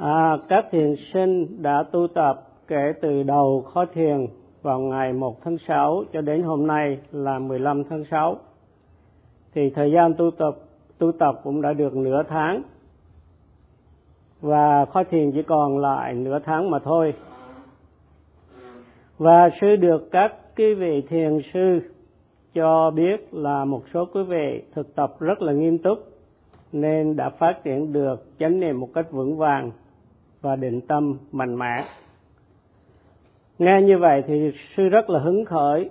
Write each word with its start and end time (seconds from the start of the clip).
À, 0.00 0.36
các 0.48 0.66
thiền 0.70 0.94
sinh 1.12 1.62
đã 1.62 1.84
tu 1.92 2.06
tập 2.14 2.42
kể 2.68 2.92
từ 3.00 3.22
đầu 3.22 3.64
khó 3.74 3.84
thiền 3.94 4.26
vào 4.62 4.80
ngày 4.80 5.12
1 5.12 5.44
tháng 5.44 5.58
6 5.58 6.04
cho 6.12 6.20
đến 6.20 6.42
hôm 6.42 6.66
nay 6.66 6.98
là 7.12 7.38
15 7.38 7.84
tháng 7.84 8.04
6. 8.10 8.36
Thì 9.54 9.70
thời 9.70 9.92
gian 9.92 10.14
tu 10.14 10.30
tập 10.30 10.56
tu 10.98 11.12
tập 11.12 11.40
cũng 11.44 11.62
đã 11.62 11.72
được 11.72 11.96
nửa 11.96 12.22
tháng 12.28 12.62
và 14.40 14.84
khó 14.84 15.04
thiền 15.04 15.32
chỉ 15.32 15.42
còn 15.42 15.78
lại 15.78 16.14
nửa 16.14 16.38
tháng 16.44 16.70
mà 16.70 16.78
thôi. 16.78 17.14
Và 19.18 19.48
sư 19.60 19.76
được 19.76 20.08
các 20.10 20.34
quý 20.56 20.74
vị 20.74 21.02
thiền 21.08 21.38
sư 21.52 21.80
cho 22.54 22.90
biết 22.90 23.34
là 23.34 23.64
một 23.64 23.82
số 23.94 24.04
quý 24.14 24.22
vị 24.22 24.62
thực 24.74 24.94
tập 24.94 25.20
rất 25.20 25.42
là 25.42 25.52
nghiêm 25.52 25.78
túc 25.78 25.98
nên 26.72 27.16
đã 27.16 27.30
phát 27.30 27.60
triển 27.64 27.92
được 27.92 28.26
chánh 28.38 28.60
niệm 28.60 28.80
một 28.80 28.88
cách 28.94 29.10
vững 29.10 29.36
vàng 29.36 29.70
và 30.40 30.56
định 30.56 30.80
tâm 30.80 31.18
mạnh 31.32 31.58
mẽ. 31.58 31.84
Nghe 33.58 33.82
như 33.82 33.98
vậy 33.98 34.22
thì 34.26 34.52
sư 34.76 34.88
rất 34.88 35.10
là 35.10 35.20
hứng 35.20 35.44
khởi 35.44 35.90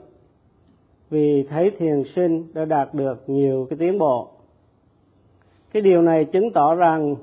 vì 1.10 1.44
thấy 1.50 1.72
thiền 1.80 2.04
sinh 2.16 2.54
đã 2.54 2.66
đạt 2.66 2.94
được 2.94 3.24
nhiều 3.28 3.68
cái 3.70 3.78
tiến 3.80 3.98
bộ. 3.98 4.30
Cái 5.74 5.82
điều 5.82 6.02
này 6.02 6.26
chứng 6.26 6.52
tỏ 6.54 6.76
rằng 6.76 7.16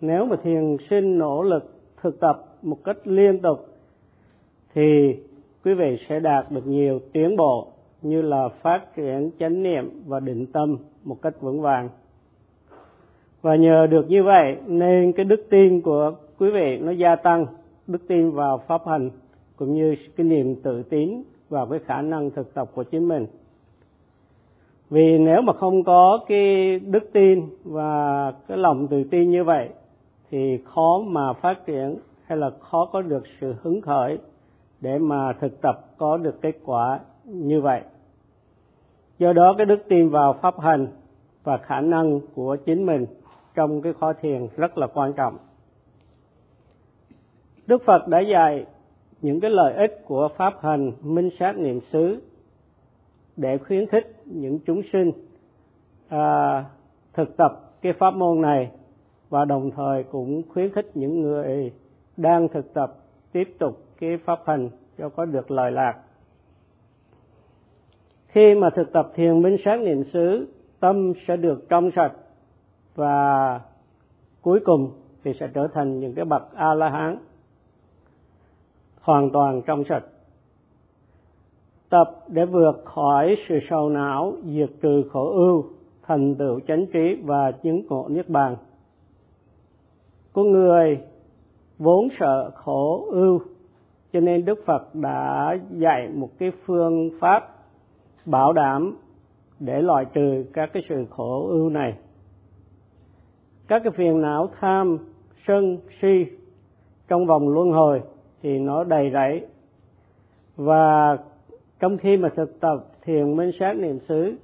nếu 0.00 0.24
mà 0.24 0.36
thiền 0.42 0.76
sinh 0.90 1.18
nỗ 1.18 1.42
lực 1.42 1.80
thực 2.02 2.20
tập 2.20 2.44
một 2.62 2.84
cách 2.84 2.96
liên 3.04 3.38
tục 3.38 3.68
thì 4.74 5.16
quý 5.64 5.74
vị 5.74 5.98
sẽ 6.08 6.20
đạt 6.20 6.50
được 6.50 6.66
nhiều 6.66 7.00
tiến 7.12 7.36
bộ 7.36 7.66
như 8.02 8.22
là 8.22 8.48
phát 8.48 8.96
triển 8.96 9.30
chánh 9.38 9.62
niệm 9.62 10.02
và 10.06 10.20
định 10.20 10.46
tâm 10.52 10.76
một 11.04 11.22
cách 11.22 11.40
vững 11.40 11.60
vàng 11.60 11.88
và 13.42 13.56
nhờ 13.56 13.86
được 13.86 14.10
như 14.10 14.22
vậy, 14.22 14.56
nên 14.66 15.12
cái 15.12 15.24
đức 15.24 15.46
tin 15.50 15.80
của 15.80 16.12
quý 16.42 16.50
vị, 16.50 16.78
nó 16.78 16.92
gia 16.92 17.16
tăng 17.16 17.46
đức 17.86 18.08
tin 18.08 18.30
vào 18.30 18.58
pháp 18.58 18.86
hành 18.86 19.10
cũng 19.56 19.74
như 19.74 19.94
cái 20.16 20.26
niềm 20.26 20.54
tự 20.62 20.82
tín 20.82 21.22
vào 21.48 21.66
cái 21.66 21.78
khả 21.78 22.02
năng 22.02 22.30
thực 22.30 22.54
tập 22.54 22.70
của 22.74 22.82
chính 22.82 23.08
mình. 23.08 23.26
Vì 24.90 25.18
nếu 25.18 25.42
mà 25.42 25.52
không 25.52 25.84
có 25.84 26.20
cái 26.28 26.78
đức 26.78 27.12
tin 27.12 27.46
và 27.64 28.32
cái 28.48 28.58
lòng 28.58 28.86
tự 28.88 29.04
tin 29.04 29.30
như 29.30 29.44
vậy, 29.44 29.68
thì 30.30 30.58
khó 30.64 31.02
mà 31.06 31.32
phát 31.32 31.66
triển 31.66 31.96
hay 32.24 32.38
là 32.38 32.50
khó 32.60 32.88
có 32.92 33.02
được 33.02 33.22
sự 33.40 33.54
hứng 33.62 33.80
khởi 33.80 34.18
để 34.80 34.98
mà 34.98 35.32
thực 35.32 35.60
tập 35.60 35.80
có 35.98 36.16
được 36.16 36.40
kết 36.42 36.54
quả 36.64 37.00
như 37.24 37.60
vậy. 37.60 37.82
Do 39.18 39.32
đó, 39.32 39.54
cái 39.58 39.66
đức 39.66 39.82
tin 39.88 40.08
vào 40.08 40.32
pháp 40.32 40.60
hành 40.60 40.86
và 41.44 41.56
khả 41.56 41.80
năng 41.80 42.20
của 42.34 42.56
chính 42.56 42.86
mình 42.86 43.06
trong 43.54 43.82
cái 43.82 43.92
khó 43.92 44.12
thiền 44.12 44.48
rất 44.56 44.78
là 44.78 44.86
quan 44.86 45.12
trọng 45.12 45.36
đức 47.72 47.84
phật 47.84 48.08
đã 48.08 48.20
dạy 48.20 48.66
những 49.22 49.40
cái 49.40 49.50
lợi 49.50 49.74
ích 49.74 50.02
của 50.06 50.28
pháp 50.36 50.54
hành 50.62 50.92
minh 51.02 51.30
sát 51.38 51.56
niệm 51.56 51.80
xứ 51.80 52.22
để 53.36 53.58
khuyến 53.58 53.86
khích 53.86 54.22
những 54.24 54.58
chúng 54.66 54.82
sinh 54.92 55.12
à, 56.08 56.64
thực 57.12 57.36
tập 57.36 57.52
cái 57.82 57.92
pháp 57.92 58.14
môn 58.14 58.40
này 58.40 58.70
và 59.28 59.44
đồng 59.44 59.70
thời 59.70 60.02
cũng 60.02 60.42
khuyến 60.48 60.72
khích 60.72 60.90
những 60.94 61.20
người 61.22 61.72
đang 62.16 62.48
thực 62.48 62.74
tập 62.74 62.94
tiếp 63.32 63.56
tục 63.58 63.78
cái 64.00 64.18
pháp 64.24 64.38
hành 64.46 64.68
cho 64.98 65.08
có 65.08 65.24
được 65.24 65.50
lợi 65.50 65.70
lạc. 65.70 65.94
Khi 68.26 68.54
mà 68.54 68.70
thực 68.70 68.92
tập 68.92 69.12
thiền 69.14 69.42
minh 69.42 69.56
sát 69.64 69.80
niệm 69.80 70.04
xứ 70.04 70.48
tâm 70.80 71.12
sẽ 71.26 71.36
được 71.36 71.68
trong 71.68 71.90
sạch 71.90 72.12
và 72.94 73.60
cuối 74.42 74.60
cùng 74.64 74.90
thì 75.24 75.32
sẽ 75.40 75.48
trở 75.54 75.68
thành 75.74 76.00
những 76.00 76.14
cái 76.14 76.24
bậc 76.24 76.54
a 76.54 76.74
la 76.74 76.90
hán 76.90 77.18
hoàn 79.02 79.30
toàn 79.30 79.62
trong 79.66 79.84
sạch. 79.84 80.04
Tập 81.88 82.10
để 82.28 82.44
vượt 82.46 82.82
khỏi 82.84 83.36
sự 83.48 83.58
sầu 83.70 83.88
não, 83.88 84.32
diệt 84.44 84.70
trừ 84.82 85.02
khổ 85.12 85.30
ưu, 85.30 85.64
thành 86.02 86.34
tựu 86.34 86.60
chánh 86.68 86.86
trí 86.92 87.16
và 87.24 87.52
chứng 87.52 87.86
ngộ 87.88 88.08
niết 88.08 88.28
bàn. 88.28 88.56
Con 90.32 90.50
người 90.50 90.98
vốn 91.78 92.08
sợ 92.20 92.50
khổ 92.54 93.06
ưu, 93.10 93.40
cho 94.12 94.20
nên 94.20 94.44
đức 94.44 94.58
phật 94.66 94.94
đã 94.94 95.56
dạy 95.70 96.08
một 96.14 96.28
cái 96.38 96.52
phương 96.64 97.10
pháp 97.20 97.48
bảo 98.26 98.52
đảm 98.52 98.96
để 99.60 99.82
loại 99.82 100.04
trừ 100.14 100.44
các 100.52 100.70
cái 100.72 100.82
sự 100.88 101.06
khổ 101.10 101.46
ưu 101.48 101.68
này. 101.68 101.94
Các 103.68 103.82
cái 103.84 103.92
phiền 103.96 104.20
não 104.20 104.48
tham, 104.60 104.98
sân, 105.46 105.78
si 106.00 106.24
trong 107.08 107.26
vòng 107.26 107.48
luân 107.48 107.70
hồi 107.70 108.02
thì 108.42 108.58
nó 108.58 108.84
đầy 108.84 109.10
rẫy. 109.12 109.46
Và 110.56 111.18
trong 111.80 111.98
khi 111.98 112.16
mà 112.16 112.28
thực 112.36 112.60
tập 112.60 112.86
thiền 113.02 113.36
minh 113.36 113.50
sát 113.60 113.72
niệm 113.72 113.98
xứ 113.98 114.34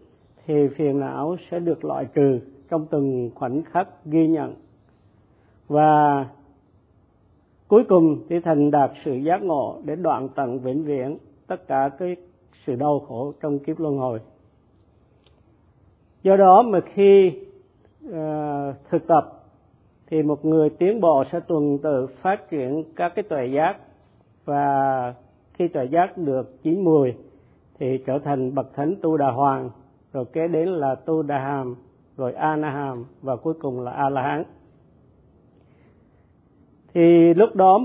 thì 0.47 0.69
phiền 0.69 1.01
não 1.01 1.37
sẽ 1.51 1.59
được 1.59 1.85
loại 1.85 2.07
trừ 2.15 2.41
trong 2.71 2.87
từng 2.91 3.31
khoảnh 3.35 3.63
khắc 3.63 3.89
ghi 4.05 4.27
nhận. 4.27 4.55
Và 5.69 6.27
cuối 7.69 7.85
cùng 7.89 8.23
thì 8.29 8.41
thành 8.41 8.71
đạt 8.71 8.91
sự 9.05 9.15
giác 9.15 9.43
ngộ 9.43 9.81
để 9.85 9.97
đoạn 9.97 10.29
tận 10.35 10.59
vĩnh 10.59 10.85
viễn 10.85 11.19
tất 11.47 11.69
cả 11.69 11.91
cái 11.99 12.17
sự 12.67 12.75
đau 12.75 13.01
khổ 13.09 13.33
trong 13.41 13.59
kiếp 13.59 13.81
luân 13.81 13.99
hồi. 13.99 14.21
Do 16.23 16.37
đó 16.37 16.63
mà 16.63 16.81
khi 16.95 17.33
uh, 18.09 18.15
thực 18.91 19.07
tập 19.07 19.33
thì 20.07 20.23
một 20.23 20.45
người 20.45 20.71
tiến 20.71 21.01
bộ 21.01 21.25
sẽ 21.33 21.41
tuần 21.41 21.79
tự 21.83 22.07
phát 22.07 22.51
triển 22.51 22.85
các 22.97 23.13
cái 23.15 23.23
tuệ 23.23 23.47
giác 23.47 23.77
và 24.49 25.15
khi 25.53 25.69
tuệ 25.69 25.85
giác 25.85 26.19
được 26.19 26.63
chín 26.63 26.85
mùi, 26.85 27.15
thì 27.79 27.99
trở 28.07 28.19
thành 28.19 28.55
bậc 28.55 28.75
thánh 28.75 28.95
tu 29.03 29.17
đà 29.17 29.31
hoàng, 29.31 29.71
rồi 30.13 30.25
kế 30.25 30.49
đến 30.49 30.69
là 30.69 30.95
tu 30.95 31.23
đà 31.23 31.39
hàm, 31.39 31.77
rồi 32.17 32.33
a 32.33 32.57
na 32.57 32.71
hàm, 32.71 33.05
và 33.23 33.37
cuối 33.37 33.55
cùng 33.61 33.81
là 33.81 33.91
a 33.91 34.09
la 34.09 34.23
hán. 34.23 34.45
Thì 36.95 37.35
lúc 37.35 37.55
đó, 37.55 37.81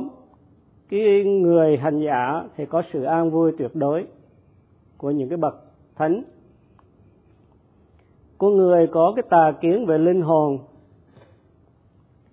cái 0.90 1.24
người 1.24 1.78
hành 1.78 2.00
giả 2.00 2.44
thì 2.56 2.66
có 2.66 2.84
sự 2.92 3.04
an 3.04 3.32
vui 3.32 3.52
tuyệt 3.58 3.72
đối 3.76 4.08
của 4.98 5.12
những 5.12 5.30
cái 5.30 5.38
bậc 5.38 5.56
thánh. 5.96 6.24
Của 8.38 8.50
người 8.50 8.88
có 8.88 9.14
cái 9.16 9.24
tà 9.30 9.52
kiến 9.62 9.86
về 9.86 9.98
linh 9.98 10.22
hồn 10.22 10.60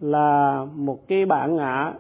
là 0.01 0.67
một 0.75 1.09
cái 1.09 1.27
bản 1.27 1.57
ngã 1.57 1.95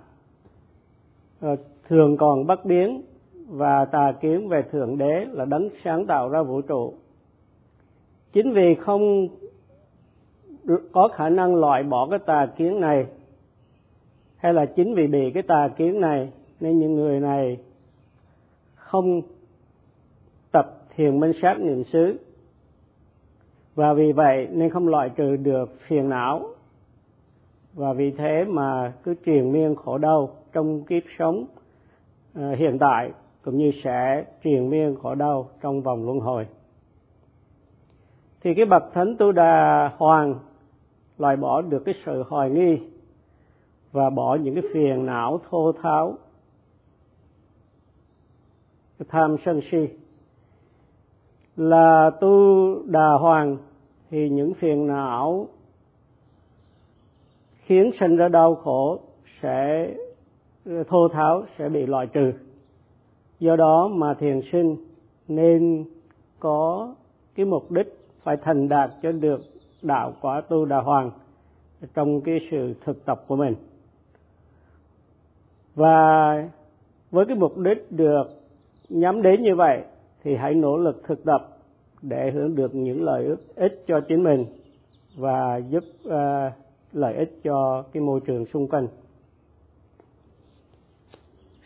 ờ, 1.41 1.57
thường 1.91 2.17
còn 2.17 2.47
bất 2.47 2.65
biến 2.65 3.03
và 3.49 3.84
tà 3.84 4.12
kiến 4.21 4.49
về 4.49 4.62
thượng 4.62 4.99
đế 4.99 5.27
là 5.31 5.45
đấng 5.45 5.69
sáng 5.84 6.06
tạo 6.06 6.28
ra 6.28 6.43
vũ 6.43 6.61
trụ. 6.61 6.95
Chính 8.33 8.53
vì 8.53 8.75
không 8.75 9.28
có 10.93 11.09
khả 11.09 11.29
năng 11.29 11.55
loại 11.55 11.83
bỏ 11.83 12.09
cái 12.11 12.19
tà 12.19 12.47
kiến 12.56 12.81
này, 12.81 13.06
hay 14.37 14.55
là 14.55 14.67
chính 14.67 14.95
vì 14.95 15.06
bị 15.06 15.31
cái 15.31 15.43
tà 15.43 15.69
kiến 15.77 16.00
này, 16.00 16.33
nên 16.61 16.79
những 16.79 16.95
người 16.95 17.21
này 17.21 17.59
không 18.75 19.23
tập 20.53 20.83
thiền 20.97 21.21
minh 21.21 21.33
sát 21.43 21.61
niệm 21.61 21.84
xứ. 21.84 22.19
Và 23.75 23.93
vì 23.93 24.12
vậy 24.12 24.49
nên 24.53 24.71
không 24.71 24.89
loại 24.89 25.11
trừ 25.17 25.37
được 25.37 25.71
phiền 25.81 26.09
não. 26.09 26.43
Và 27.75 27.93
vì 27.93 28.11
thế 28.11 28.45
mà 28.49 28.93
cứ 29.03 29.15
triền 29.25 29.53
miên 29.53 29.75
khổ 29.75 29.99
đau 29.99 30.31
trong 30.53 30.83
kiếp 30.84 31.03
sống 31.19 31.47
Ờ, 32.35 32.55
hiện 32.55 32.79
tại 32.79 33.13
cũng 33.43 33.59
như 33.59 33.71
sẽ 33.85 34.25
triền 34.43 34.71
miên 34.71 34.97
khổ 35.03 35.15
đau 35.15 35.49
trong 35.63 35.83
vòng 35.83 36.05
luân 36.05 36.21
hồi. 36.21 36.47
Thì 38.41 38.55
cái 38.55 38.65
bậc 38.65 38.83
thánh 38.95 39.17
tu 39.17 39.33
đà 39.33 39.91
hoàng 39.97 40.35
loại 41.19 41.37
bỏ 41.37 41.63
được 41.63 41.83
cái 41.85 41.95
sự 42.05 42.25
hoài 42.29 42.51
nghi 42.51 42.79
và 43.93 44.11
bỏ 44.11 44.35
những 44.35 44.55
cái 44.55 44.65
phiền 44.75 45.07
não 45.07 45.41
thô 45.50 45.73
tháo, 45.73 46.15
cái 48.99 49.06
tham 49.11 49.37
sân 49.44 49.61
si 49.71 49.88
là 51.56 52.11
tu 52.21 52.75
đà 52.87 53.09
hoàng, 53.21 53.56
thì 54.11 54.29
những 54.29 54.55
phiền 54.55 54.87
não 54.87 55.49
khiến 57.62 57.91
sinh 58.00 58.17
ra 58.17 58.29
đau 58.29 58.55
khổ 58.55 59.00
sẽ 59.43 59.91
thô 60.65 61.09
tháo 61.09 61.45
sẽ 61.59 61.69
bị 61.69 61.87
loại 61.87 62.07
trừ. 62.07 62.33
Do 63.41 63.57
đó 63.57 63.89
mà 63.89 64.15
thiền 64.15 64.41
sinh 64.53 64.77
nên 65.29 65.85
có 66.39 66.95
cái 67.35 67.47
mục 67.47 67.71
đích 67.71 67.99
phải 68.23 68.37
thành 68.37 68.69
đạt 68.69 68.91
cho 69.03 69.12
được 69.12 69.41
đạo 69.83 70.12
quả 70.21 70.41
tu 70.41 70.65
đà 70.65 70.81
hoàng 70.81 71.11
trong 71.95 72.21
cái 72.21 72.39
sự 72.51 72.75
thực 72.85 73.05
tập 73.05 73.25
của 73.27 73.37
mình. 73.37 73.55
Và 75.75 76.49
với 77.11 77.27
cái 77.27 77.37
mục 77.37 77.59
đích 77.59 77.93
được 77.93 78.25
nhắm 78.89 79.23
đến 79.23 79.43
như 79.43 79.55
vậy 79.55 79.83
thì 80.23 80.37
hãy 80.37 80.55
nỗ 80.55 80.77
lực 80.77 81.03
thực 81.07 81.25
tập 81.25 81.49
để 82.03 82.31
hưởng 82.31 82.55
được 82.55 82.75
những 82.75 83.03
lợi 83.03 83.37
ích 83.55 83.85
cho 83.87 84.01
chính 84.09 84.23
mình 84.23 84.47
và 85.17 85.57
giúp 85.57 85.85
uh, 86.09 86.12
lợi 86.93 87.15
ích 87.15 87.41
cho 87.45 87.85
cái 87.93 88.03
môi 88.03 88.21
trường 88.21 88.47
xung 88.47 88.69
quanh 88.69 88.87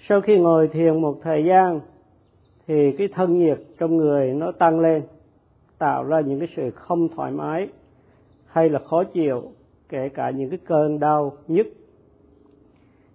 sau 0.08 0.20
khi 0.20 0.38
ngồi 0.38 0.68
thiền 0.68 1.00
một 1.00 1.18
thời 1.22 1.44
gian, 1.44 1.80
thì 2.66 2.92
cái 2.98 3.08
thân 3.08 3.38
nhiệt 3.38 3.58
trong 3.78 3.96
người 3.96 4.34
nó 4.34 4.52
tăng 4.52 4.80
lên, 4.80 5.02
tạo 5.78 6.04
ra 6.04 6.20
những 6.20 6.38
cái 6.38 6.48
sự 6.56 6.70
không 6.70 7.08
thoải 7.08 7.32
mái 7.32 7.68
hay 8.46 8.68
là 8.68 8.78
khó 8.78 9.04
chịu, 9.04 9.42
kể 9.88 10.08
cả 10.08 10.30
những 10.30 10.50
cái 10.50 10.58
cơn 10.66 11.00
đau 11.00 11.32
nhức. 11.48 11.66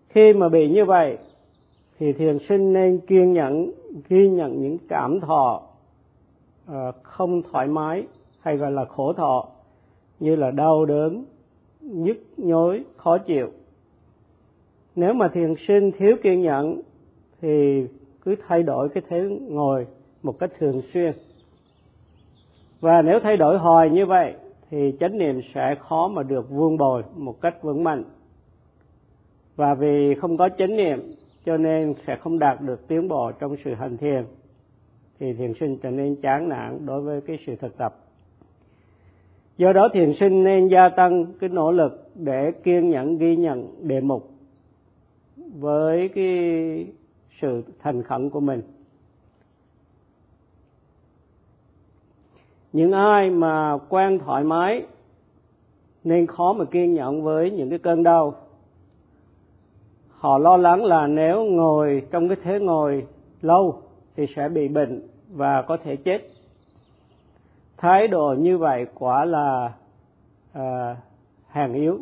Khi 0.10 0.34
mà 0.34 0.50
bị 0.50 0.70
như 0.70 0.86
vậy, 0.86 1.18
thì 2.00 2.14
thiền 2.14 2.38
sinh 2.40 2.74
nên 2.74 3.00
kiên 3.00 3.34
nhẫn, 3.34 3.72
ghi 4.10 4.30
nhận 4.30 4.62
những 4.62 4.78
cảm 4.90 5.20
thọ 5.20 5.62
ờ, 6.66 6.92
không 7.04 7.42
thoải 7.42 7.68
mái 7.68 8.08
hay 8.40 8.58
gọi 8.58 8.72
là 8.72 8.86
khổ 8.86 9.14
thọ, 9.14 9.48
như 10.20 10.36
là 10.36 10.52
đau 10.52 10.86
đớn, 10.86 11.26
nhức 11.82 12.18
nhối, 12.38 12.84
khó 12.98 13.18
chịu 13.18 13.48
nếu 14.96 15.14
mà 15.14 15.28
thiền 15.34 15.54
sinh 15.68 15.92
thiếu 15.92 16.16
kiên 16.24 16.42
nhẫn 16.42 16.82
thì 17.42 17.84
cứ 18.22 18.36
thay 18.48 18.64
đổi 18.64 18.90
cái 18.90 19.04
thế 19.10 19.22
ngồi 19.50 19.88
một 20.24 20.40
cách 20.40 20.52
thường 20.60 20.82
xuyên. 20.94 21.14
Và 22.80 23.02
nếu 23.02 23.20
thay 23.24 23.38
đổi 23.38 23.58
hoài 23.58 23.90
như 23.90 24.06
vậy 24.06 24.34
thì 24.70 24.94
chánh 25.00 25.18
niệm 25.18 25.42
sẽ 25.54 25.76
khó 25.80 26.08
mà 26.08 26.24
được 26.24 26.50
vuông 26.50 26.78
bồi 26.78 27.04
một 27.16 27.42
cách 27.42 27.64
vững 27.64 27.84
mạnh. 27.84 28.04
Và 29.56 29.74
vì 29.74 30.16
không 30.16 30.38
có 30.38 30.50
chánh 30.58 30.78
niệm 30.78 31.00
cho 31.46 31.58
nên 31.58 31.94
sẽ 32.08 32.16
không 32.16 32.40
đạt 32.40 32.62
được 32.62 32.88
tiến 32.88 33.08
bộ 33.08 33.32
trong 33.32 33.56
sự 33.64 33.74
hành 33.74 33.98
thiền, 33.98 34.26
thì 35.20 35.34
thiền 35.34 35.54
sinh 35.60 35.78
trở 35.78 35.90
nên 35.92 36.16
chán 36.16 36.50
nản 36.50 36.86
đối 36.86 37.02
với 37.02 37.22
cái 37.22 37.38
sự 37.48 37.56
thực 37.56 37.78
tập. 37.78 37.96
Do 39.58 39.74
đó 39.74 39.90
thiền 39.94 40.14
sinh 40.20 40.44
nên 40.44 40.68
gia 40.68 40.90
tăng 40.90 41.26
cái 41.40 41.50
nỗ 41.50 41.72
lực 41.72 42.10
để 42.16 42.52
kiên 42.64 42.90
nhẫn 42.90 43.18
ghi 43.18 43.36
nhận 43.36 43.88
đề 43.88 44.02
mục 44.02 44.29
với 45.54 46.10
cái 46.16 46.88
sự 47.42 47.64
thành 47.80 48.04
khẩn 48.04 48.30
của 48.30 48.40
mình. 48.40 48.62
Những 52.74 52.92
ai 52.92 53.30
mà 53.30 53.78
quen 53.90 54.20
thoải 54.20 54.44
mái 54.44 54.86
nên 56.04 56.28
khó 56.28 56.54
mà 56.54 56.66
kiên 56.66 56.94
nhẫn 56.94 57.24
với 57.24 57.52
những 57.52 57.70
cái 57.70 57.80
cơn 57.80 58.04
đau. 58.04 58.36
Họ 60.10 60.38
lo 60.38 60.58
lắng 60.58 60.86
là 60.86 61.08
nếu 61.08 61.46
ngồi 61.46 62.04
trong 62.12 62.28
cái 62.28 62.38
thế 62.44 62.60
ngồi 62.60 63.06
lâu 63.42 63.82
thì 64.16 64.26
sẽ 64.36 64.50
bị 64.50 64.68
bệnh 64.68 65.08
và 65.30 65.62
có 65.62 65.78
thể 65.78 65.96
chết. 65.96 66.22
Thái 67.78 68.08
độ 68.08 68.36
như 68.40 68.58
vậy 68.58 68.86
quả 68.94 69.26
là 69.26 69.74
à, 70.54 70.96
hàng 71.48 71.74
yếu. 71.74 72.00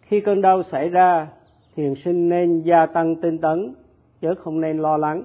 Khi 0.00 0.20
cơn 0.20 0.42
đau 0.42 0.62
xảy 0.62 0.88
ra 0.88 1.28
thiền 1.76 1.94
sinh 2.04 2.28
nên 2.28 2.60
gia 2.60 2.86
tăng 2.86 3.16
tinh 3.16 3.38
tấn, 3.38 3.74
chứ 4.20 4.34
không 4.34 4.60
nên 4.60 4.78
lo 4.78 4.96
lắng. 4.96 5.22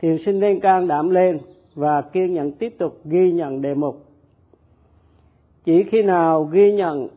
Thiền 0.00 0.16
sinh 0.26 0.40
nên 0.40 0.60
can 0.60 0.88
đảm 0.88 1.10
lên 1.10 1.38
và 1.74 2.02
kiên 2.02 2.34
nhẫn 2.34 2.52
tiếp 2.52 2.74
tục 2.78 3.00
ghi 3.04 3.32
nhận 3.32 3.62
đề 3.62 3.74
mục. 3.74 4.04
Chỉ 5.64 5.84
khi 5.90 6.02
nào 6.02 6.44
ghi 6.44 6.72
nhận 6.72 7.08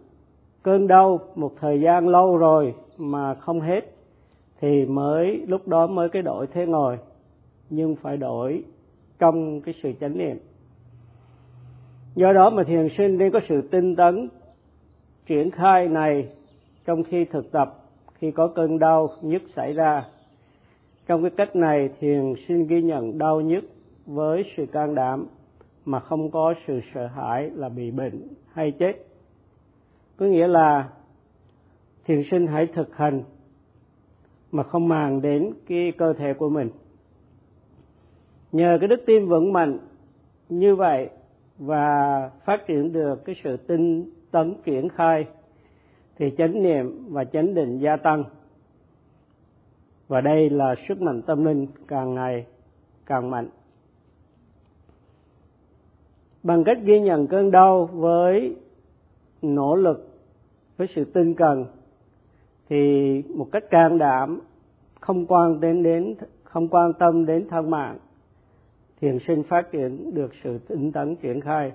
cơn 0.64 0.88
đau 0.88 1.20
một 1.36 1.52
thời 1.60 1.82
gian 1.82 2.08
lâu 2.08 2.38
rồi 2.38 2.76
mà 2.98 3.34
không 3.34 3.62
hết, 3.62 3.82
thì 4.62 4.86
mới, 4.86 5.42
lúc 5.48 5.68
đó 5.68 5.88
mới 5.88 6.10
cái 6.10 6.22
đổi 6.22 6.48
thế 6.48 6.66
ngồi, 6.66 6.98
nhưng 7.70 7.96
phải 7.96 8.18
đổi 8.18 8.64
trong 9.20 9.62
cái 9.62 9.76
sự 9.84 9.92
chánh 10.00 10.18
niệm. 10.18 10.38
Do 12.16 12.34
đó 12.34 12.50
mà 12.50 12.64
thiền 12.64 12.88
sinh 12.98 13.18
nên 13.18 13.32
có 13.32 13.40
sự 13.50 13.62
tinh 13.62 13.96
tấn, 13.96 14.30
triển 15.26 15.52
khai 15.52 15.88
này 15.88 16.28
trong 16.86 17.04
khi 17.04 17.26
thực 17.26 17.52
tập 17.52 17.81
khi 18.22 18.32
có 18.32 18.48
cơn 18.48 18.80
đau 18.80 19.10
nhức 19.22 19.42
xảy 19.56 19.74
ra. 19.74 20.06
Trong 21.08 21.22
cái 21.22 21.32
cách 21.38 21.56
này, 21.56 21.90
thiền 22.00 22.34
sinh 22.48 22.68
ghi 22.68 22.82
nhận 22.82 23.18
đau 23.18 23.42
nhức 23.42 23.64
với 24.06 24.44
sự 24.58 24.66
can 24.66 24.96
đảm 24.96 25.28
mà 25.86 26.00
không 26.00 26.32
có 26.32 26.54
sự 26.68 26.80
sợ 26.94 27.08
hãi 27.08 27.50
là 27.50 27.70
bị 27.70 27.92
bệnh 27.92 28.28
hay 28.54 28.72
chết. 28.72 28.94
Có 30.18 30.26
nghĩa 30.26 30.48
là 30.48 30.90
thiền 32.06 32.22
sinh 32.32 32.48
hãy 32.48 32.68
thực 32.74 32.96
hành 32.96 33.24
mà 34.52 34.64
không 34.64 34.88
màng 34.88 35.22
đến 35.22 35.54
cái 35.68 35.92
cơ 35.98 36.14
thể 36.14 36.34
của 36.34 36.50
mình. 36.50 36.70
Nhờ 38.52 38.78
cái 38.80 38.88
đức 38.88 39.04
tin 39.06 39.28
vững 39.28 39.54
mạnh 39.54 39.78
như 40.50 40.76
vậy 40.76 41.10
và 41.60 42.30
phát 42.46 42.68
triển 42.68 42.94
được 42.94 43.26
cái 43.26 43.36
sự 43.44 43.58
tinh 43.58 44.10
tấn 44.32 44.56
triển 44.66 44.90
khai 44.90 45.26
thì 46.22 46.32
chánh 46.38 46.64
niệm 46.64 47.06
và 47.10 47.24
chánh 47.24 47.54
định 47.54 47.78
gia 47.78 47.96
tăng. 47.98 48.24
Và 50.08 50.22
đây 50.22 50.50
là 50.50 50.76
sức 50.88 51.02
mạnh 51.02 51.22
tâm 51.22 51.46
linh 51.46 51.68
càng 51.88 52.14
ngày 52.14 52.46
càng 53.06 53.30
mạnh. 53.30 53.50
Bằng 56.44 56.64
cách 56.64 56.78
ghi 56.84 57.00
nhận 57.00 57.28
cơn 57.28 57.52
đau 57.52 57.86
với 57.86 58.56
nỗ 59.42 59.76
lực, 59.76 60.10
với 60.78 60.88
sự 60.96 61.06
tinh 61.06 61.34
cần, 61.34 61.66
thì 62.70 63.24
một 63.36 63.48
cách 63.52 63.64
can 63.70 63.98
đảm, 63.98 64.42
không 65.00 65.26
quan 65.26 65.60
đến 65.60 65.84
đến, 65.84 66.16
không 66.44 66.68
quan 66.68 66.94
tâm 66.94 67.26
đến 67.26 67.48
thân 67.50 67.70
mạng, 67.70 67.98
thiền 69.00 69.18
sinh 69.28 69.44
phát 69.44 69.72
triển 69.72 70.14
được 70.14 70.32
sự 70.44 70.58
tinh 70.58 70.92
tấn 70.92 71.16
triển 71.16 71.42
khai. 71.42 71.72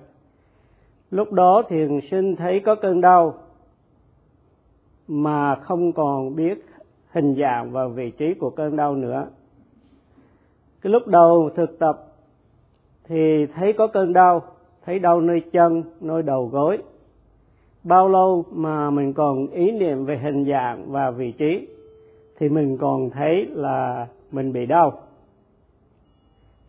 Lúc 1.11 1.31
đó 1.31 1.63
thiền 1.69 1.99
sinh 2.11 2.35
thấy 2.35 2.59
có 2.59 2.75
cơn 2.75 3.01
đau 3.01 3.46
mà 5.07 5.55
không 5.55 5.91
còn 5.91 6.35
biết 6.35 6.65
hình 7.11 7.35
dạng 7.39 7.71
và 7.71 7.87
vị 7.87 8.11
trí 8.11 8.33
của 8.33 8.49
cơn 8.49 8.75
đau 8.75 8.95
nữa. 8.95 9.27
Cái 10.81 10.91
lúc 10.91 11.07
đầu 11.07 11.49
thực 11.55 11.79
tập 11.79 12.03
thì 13.03 13.45
thấy 13.55 13.73
có 13.73 13.87
cơn 13.87 14.13
đau, 14.13 14.41
thấy 14.85 14.99
đau 14.99 15.21
nơi 15.21 15.41
chân, 15.51 15.83
nơi 16.01 16.23
đầu 16.23 16.45
gối. 16.45 16.77
Bao 17.83 18.09
lâu 18.09 18.45
mà 18.51 18.89
mình 18.89 19.13
còn 19.13 19.47
ý 19.47 19.71
niệm 19.71 20.05
về 20.05 20.17
hình 20.17 20.45
dạng 20.45 20.91
và 20.91 21.11
vị 21.11 21.31
trí 21.31 21.67
thì 22.39 22.49
mình 22.49 22.77
còn 22.77 23.09
thấy 23.09 23.45
là 23.49 24.07
mình 24.31 24.53
bị 24.53 24.65
đau. 24.65 24.99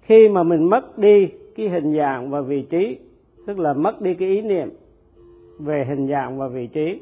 Khi 0.00 0.28
mà 0.28 0.42
mình 0.42 0.70
mất 0.70 0.98
đi 0.98 1.28
cái 1.56 1.68
hình 1.68 1.96
dạng 1.96 2.30
và 2.30 2.40
vị 2.40 2.62
trí, 2.62 2.98
tức 3.46 3.58
là 3.58 3.72
mất 3.72 4.00
đi 4.00 4.14
cái 4.14 4.28
ý 4.28 4.42
niệm 4.42 4.70
về 5.58 5.84
hình 5.88 6.08
dạng 6.08 6.38
và 6.38 6.48
vị 6.48 6.66
trí 6.66 7.00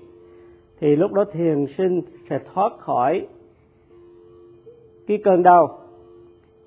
thì 0.80 0.96
lúc 0.96 1.12
đó 1.12 1.24
thiền 1.32 1.66
sinh 1.78 2.02
sẽ 2.30 2.38
thoát 2.54 2.72
khỏi 2.78 3.26
cái 5.06 5.18
cơn 5.24 5.42
đau. 5.42 5.78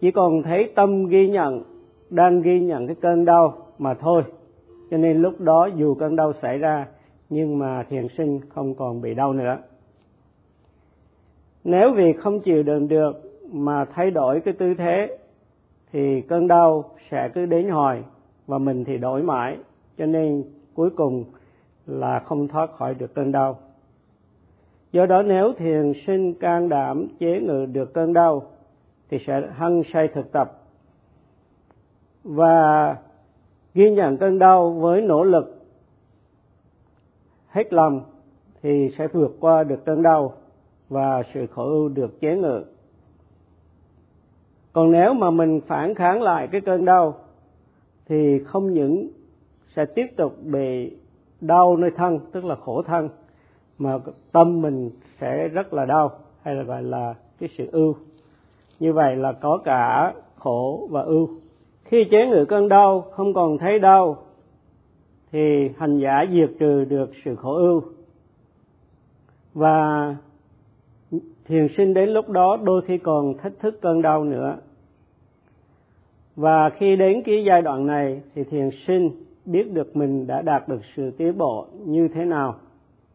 Chỉ 0.01 0.11
còn 0.11 0.43
thấy 0.43 0.71
tâm 0.75 1.05
ghi 1.05 1.29
nhận, 1.29 1.63
đang 2.09 2.41
ghi 2.41 2.59
nhận 2.59 2.87
cái 2.87 2.95
cơn 3.01 3.25
đau 3.25 3.57
mà 3.77 3.93
thôi. 3.93 4.23
Cho 4.91 4.97
nên 4.97 5.17
lúc 5.17 5.39
đó 5.39 5.69
dù 5.75 5.95
cơn 5.95 6.15
đau 6.15 6.33
xảy 6.33 6.57
ra, 6.57 6.87
nhưng 7.29 7.59
mà 7.59 7.83
thiền 7.89 8.07
sinh 8.17 8.39
không 8.49 8.73
còn 8.73 9.01
bị 9.01 9.13
đau 9.13 9.33
nữa. 9.33 9.57
Nếu 11.63 11.93
vì 11.95 12.13
không 12.13 12.39
chịu 12.39 12.63
đựng 12.63 12.87
được 12.87 13.11
mà 13.51 13.85
thay 13.85 14.11
đổi 14.11 14.39
cái 14.39 14.53
tư 14.53 14.73
thế, 14.77 15.17
thì 15.91 16.21
cơn 16.21 16.47
đau 16.47 16.83
sẽ 17.11 17.29
cứ 17.33 17.45
đến 17.45 17.69
hồi 17.69 18.03
và 18.47 18.57
mình 18.57 18.83
thì 18.83 18.97
đổi 18.97 19.23
mãi. 19.23 19.57
Cho 19.97 20.05
nên 20.05 20.43
cuối 20.73 20.89
cùng 20.89 21.23
là 21.85 22.19
không 22.19 22.47
thoát 22.47 22.71
khỏi 22.71 22.93
được 22.93 23.13
cơn 23.13 23.31
đau 23.31 23.57
do 24.91 25.05
đó 25.05 25.21
nếu 25.21 25.53
thiền 25.53 25.93
sinh 26.07 26.33
can 26.33 26.69
đảm 26.69 27.07
chế 27.19 27.39
ngự 27.41 27.65
được 27.65 27.93
cơn 27.93 28.13
đau, 28.13 28.43
thì 29.09 29.17
sẽ 29.27 29.49
hăng 29.53 29.83
say 29.93 30.07
thực 30.07 30.31
tập. 30.31 30.61
Và 32.23 32.95
ghi 33.73 33.91
nhận 33.91 34.17
cơn 34.17 34.39
đau 34.39 34.71
với 34.71 35.01
nỗ 35.01 35.23
lực 35.23 35.65
hết 37.47 37.73
lòng, 37.73 38.01
thì 38.61 38.89
sẽ 38.97 39.07
vượt 39.07 39.37
qua 39.39 39.63
được 39.63 39.85
cơn 39.85 40.01
đau 40.01 40.33
và 40.89 41.23
sự 41.33 41.47
khổ 41.47 41.63
ưu 41.63 41.89
được 41.89 42.19
chế 42.21 42.35
ngự. 42.35 42.63
Còn 44.73 44.91
nếu 44.91 45.13
mà 45.13 45.31
mình 45.31 45.61
phản 45.67 45.95
kháng 45.95 46.21
lại 46.21 46.47
cái 46.51 46.61
cơn 46.61 46.85
đau, 46.85 47.15
thì 48.05 48.43
không 48.43 48.73
những 48.73 49.09
sẽ 49.75 49.85
tiếp 49.85 50.07
tục 50.17 50.33
bị 50.43 50.97
đau 51.41 51.77
nơi 51.77 51.91
thân, 51.91 52.19
tức 52.31 52.45
là 52.45 52.55
khổ 52.55 52.81
thân 52.81 53.09
mà 53.79 53.97
tâm 54.31 54.61
mình 54.61 54.89
sẽ 55.19 55.47
rất 55.47 55.73
là 55.73 55.85
đau 55.85 56.11
hay 56.41 56.55
là 56.55 56.63
gọi 56.63 56.83
là 56.83 57.13
cái 57.39 57.49
sự 57.57 57.69
ưu. 57.71 57.95
Như 58.79 58.93
vậy 58.93 59.15
là 59.15 59.31
có 59.31 59.57
cả 59.65 60.13
khổ 60.35 60.87
và 60.91 61.01
ưu. 61.01 61.29
Khi 61.83 62.05
chế 62.11 62.25
ngự 62.25 62.45
cơn 62.45 62.69
đau, 62.69 63.01
không 63.01 63.33
còn 63.33 63.57
thấy 63.57 63.79
đau, 63.79 64.17
thì 65.31 65.69
hành 65.77 65.99
giả 65.99 66.25
diệt 66.31 66.49
trừ 66.59 66.85
được 66.85 67.11
sự 67.25 67.35
khổ 67.35 67.55
ưu. 67.55 67.83
Và 69.53 70.15
thiền 71.45 71.67
sinh 71.77 71.93
đến 71.93 72.09
lúc 72.09 72.29
đó 72.29 72.57
đôi 72.63 72.81
khi 72.81 72.97
còn 72.97 73.33
thách 73.37 73.59
thức 73.59 73.81
cơn 73.81 74.01
đau 74.01 74.23
nữa. 74.23 74.57
Và 76.35 76.69
khi 76.69 76.95
đến 76.95 77.21
cái 77.25 77.43
giai 77.43 77.61
đoạn 77.61 77.85
này 77.85 78.21
thì 78.35 78.43
thiền 78.43 78.69
sinh 78.87 79.11
biết 79.45 79.73
được 79.73 79.95
mình 79.95 80.27
đã 80.27 80.41
đạt 80.41 80.67
được 80.67 80.81
sự 80.95 81.11
tiến 81.17 81.37
bộ 81.37 81.65
như 81.85 82.07
thế 82.07 82.25
nào 82.25 82.55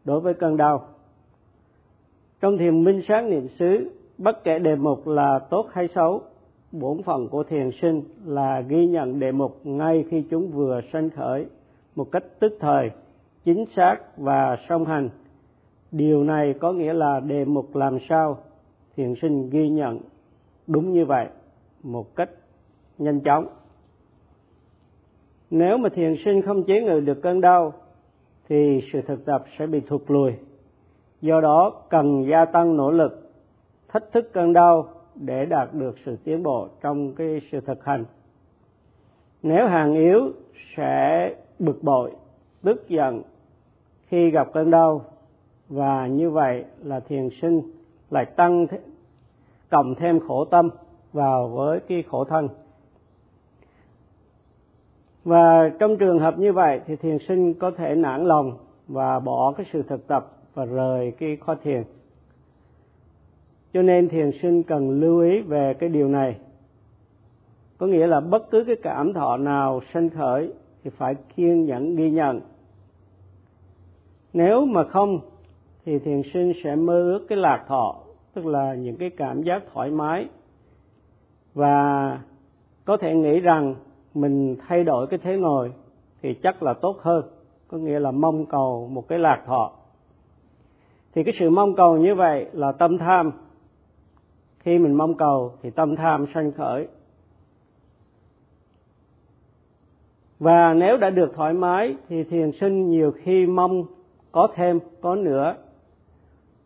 đối 0.05 0.19
với 0.19 0.33
cơn 0.33 0.57
đau. 0.57 0.87
Trong 2.41 2.57
thiền 2.57 2.83
minh 2.83 3.01
sáng 3.07 3.29
niệm 3.29 3.47
xứ, 3.47 3.91
bất 4.17 4.43
kể 4.43 4.59
đề 4.59 4.75
mục 4.75 5.07
là 5.07 5.39
tốt 5.49 5.67
hay 5.71 5.87
xấu, 5.87 6.21
bổn 6.71 7.03
phận 7.03 7.27
của 7.29 7.43
thiền 7.43 7.69
sinh 7.81 8.03
là 8.25 8.61
ghi 8.61 8.87
nhận 8.87 9.19
đề 9.19 9.31
mục 9.31 9.59
ngay 9.63 10.05
khi 10.09 10.23
chúng 10.29 10.51
vừa 10.51 10.81
sanh 10.93 11.09
khởi 11.09 11.45
một 11.95 12.11
cách 12.11 12.23
tức 12.39 12.57
thời, 12.59 12.91
chính 13.43 13.65
xác 13.75 13.97
và 14.17 14.57
song 14.69 14.85
hành. 14.85 15.09
Điều 15.91 16.23
này 16.23 16.53
có 16.59 16.71
nghĩa 16.71 16.93
là 16.93 17.19
đề 17.19 17.45
mục 17.45 17.75
làm 17.75 17.97
sao 18.09 18.37
thiền 18.95 19.13
sinh 19.21 19.49
ghi 19.49 19.69
nhận 19.69 19.99
đúng 20.67 20.91
như 20.91 21.05
vậy 21.05 21.27
một 21.83 22.15
cách 22.15 22.29
nhanh 22.97 23.19
chóng. 23.19 23.47
Nếu 25.49 25.77
mà 25.77 25.89
thiền 25.89 26.15
sinh 26.25 26.41
không 26.41 26.63
chế 26.63 26.81
ngự 26.81 26.99
được 26.99 27.21
cơn 27.21 27.41
đau 27.41 27.73
thì 28.49 28.81
sự 28.93 29.01
thực 29.01 29.25
tập 29.25 29.45
sẽ 29.57 29.67
bị 29.67 29.79
thụt 29.79 30.01
lùi. 30.07 30.33
Do 31.21 31.41
đó, 31.41 31.73
cần 31.89 32.25
gia 32.29 32.45
tăng 32.45 32.77
nỗ 32.77 32.91
lực, 32.91 33.31
thách 33.87 34.11
thức 34.11 34.29
cơn 34.33 34.53
đau 34.53 34.87
để 35.15 35.45
đạt 35.45 35.73
được 35.73 35.95
sự 36.05 36.17
tiến 36.23 36.43
bộ 36.43 36.67
trong 36.81 37.13
cái 37.15 37.41
sự 37.51 37.59
thực 37.61 37.85
hành. 37.85 38.05
Nếu 39.43 39.67
hàng 39.67 39.93
yếu 39.93 40.31
sẽ 40.75 41.33
bực 41.59 41.83
bội, 41.83 42.11
tức 42.63 42.89
giận 42.89 43.21
khi 44.07 44.29
gặp 44.29 44.47
cơn 44.53 44.71
đau, 44.71 45.01
và 45.69 46.07
như 46.07 46.29
vậy 46.29 46.65
là 46.83 46.99
thiền 46.99 47.29
sinh 47.41 47.61
lại 48.09 48.25
tăng 48.25 48.67
cộng 49.69 49.95
thêm 49.95 50.19
khổ 50.27 50.45
tâm 50.45 50.69
vào 51.13 51.47
với 51.47 51.79
cái 51.79 52.03
khổ 52.07 52.23
thân 52.23 52.47
và 55.25 55.71
trong 55.79 55.97
trường 55.97 56.19
hợp 56.19 56.39
như 56.39 56.53
vậy 56.53 56.79
thì 56.85 56.95
thiền 56.95 57.17
sinh 57.27 57.53
có 57.53 57.71
thể 57.71 57.95
nản 57.95 58.25
lòng 58.25 58.57
và 58.87 59.19
bỏ 59.19 59.53
cái 59.57 59.65
sự 59.73 59.81
thực 59.81 60.07
tập 60.07 60.31
và 60.53 60.65
rời 60.65 61.13
cái 61.19 61.37
kho 61.41 61.55
thiền. 61.55 61.83
Cho 63.73 63.81
nên 63.81 64.09
thiền 64.09 64.31
sinh 64.41 64.63
cần 64.63 64.99
lưu 64.99 65.21
ý 65.21 65.41
về 65.41 65.73
cái 65.73 65.89
điều 65.89 66.07
này. 66.07 66.35
Có 67.77 67.87
nghĩa 67.87 68.07
là 68.07 68.19
bất 68.19 68.51
cứ 68.51 68.63
cái 68.67 68.75
cảm 68.83 69.13
thọ 69.13 69.37
nào 69.37 69.81
sinh 69.93 70.09
khởi 70.09 70.53
thì 70.83 70.89
phải 70.89 71.15
kiên 71.35 71.65
nhẫn 71.65 71.95
ghi 71.95 72.11
nhận. 72.11 72.41
Nếu 74.33 74.65
mà 74.65 74.83
không 74.83 75.19
thì 75.85 75.99
thiền 75.99 76.21
sinh 76.33 76.53
sẽ 76.63 76.75
mơ 76.75 76.93
ước 76.93 77.25
cái 77.29 77.37
lạc 77.37 77.65
thọ, 77.67 77.95
tức 78.33 78.45
là 78.45 78.73
những 78.73 78.97
cái 78.97 79.09
cảm 79.09 79.43
giác 79.43 79.63
thoải 79.73 79.91
mái. 79.91 80.27
Và 81.53 82.19
có 82.85 82.97
thể 82.97 83.15
nghĩ 83.15 83.39
rằng 83.39 83.75
mình 84.15 84.55
thay 84.67 84.83
đổi 84.83 85.07
cái 85.07 85.19
thế 85.23 85.37
ngồi 85.37 85.73
thì 86.21 86.33
chắc 86.33 86.63
là 86.63 86.73
tốt 86.73 86.97
hơn. 87.01 87.25
Có 87.67 87.77
nghĩa 87.77 87.99
là 87.99 88.11
mong 88.11 88.45
cầu 88.45 88.89
một 88.91 89.07
cái 89.07 89.19
lạc 89.19 89.43
thọ. 89.45 89.71
Thì 91.13 91.23
cái 91.23 91.33
sự 91.39 91.49
mong 91.49 91.75
cầu 91.75 91.97
như 91.97 92.15
vậy 92.15 92.47
là 92.53 92.71
tâm 92.71 92.97
tham. 92.97 93.31
Khi 94.59 94.79
mình 94.79 94.93
mong 94.93 95.13
cầu 95.13 95.53
thì 95.61 95.69
tâm 95.69 95.95
tham 95.95 96.25
sanh 96.33 96.51
khởi. 96.51 96.87
Và 100.39 100.73
nếu 100.73 100.97
đã 100.97 101.09
được 101.09 101.31
thoải 101.35 101.53
mái 101.53 101.95
thì 102.09 102.23
thiền 102.23 102.51
sinh 102.51 102.89
nhiều 102.89 103.11
khi 103.11 103.45
mong 103.45 103.85
có 104.31 104.47
thêm, 104.55 104.79
có 105.01 105.15
nữa. 105.15 105.55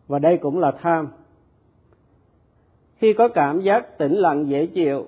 Và 0.08 0.20
đây 0.20 0.38
cũng 0.38 0.60
là 0.60 0.72
tham. 0.72 1.08
Khi 2.96 3.14
có 3.14 3.28
cảm 3.28 3.62
giác 3.62 3.98
tĩnh 3.98 4.14
lặng 4.14 4.50
dễ 4.50 4.66
chịu 4.66 5.08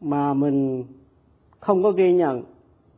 mà 0.00 0.34
mình 0.34 0.84
không 1.60 1.82
có 1.82 1.90
ghi 1.90 2.12
nhận, 2.12 2.42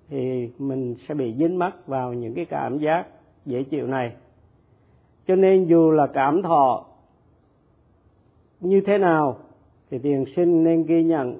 thì 0.08 0.50
mình 0.58 0.94
sẽ 1.08 1.14
bị 1.14 1.34
dính 1.38 1.58
mắc 1.58 1.86
vào 1.86 2.12
những 2.14 2.34
cái 2.34 2.44
cảm 2.44 2.78
giác 2.78 3.06
dễ 3.46 3.62
chịu 3.62 3.86
này. 3.86 4.12
Cho 5.26 5.36
nên 5.36 5.64
dù 5.64 5.90
là 5.90 6.06
cảm 6.06 6.42
thọ 6.42 6.84
như 8.60 8.80
thế 8.86 8.98
nào, 8.98 9.36
thì 9.90 9.98
tiền 9.98 10.24
sinh 10.36 10.64
nên 10.64 10.86
ghi 10.86 11.02
nhận 11.02 11.38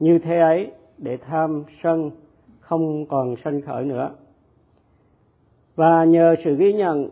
như 0.00 0.18
thế 0.18 0.38
ấy 0.38 0.70
để 0.98 1.16
tham 1.16 1.64
sân, 1.82 2.10
không 2.60 3.06
còn 3.06 3.34
sanh 3.44 3.60
khởi 3.60 3.84
nữa. 3.84 4.10
Và 5.76 6.04
nhờ 6.04 6.34
sự 6.44 6.56
ghi 6.56 6.72
nhận 6.72 7.08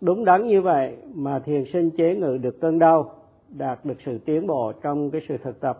đúng 0.00 0.24
đắn 0.24 0.46
như 0.46 0.62
vậy 0.62 0.96
mà 1.14 1.38
thiền 1.38 1.64
sinh 1.72 1.90
chế 1.90 2.14
ngự 2.14 2.38
được 2.42 2.60
cơn 2.60 2.78
đau, 2.78 3.14
đạt 3.48 3.84
được 3.84 3.96
sự 4.06 4.18
tiến 4.18 4.46
bộ 4.46 4.72
trong 4.82 5.10
cái 5.10 5.20
sự 5.28 5.36
thực 5.36 5.60
tập. 5.60 5.78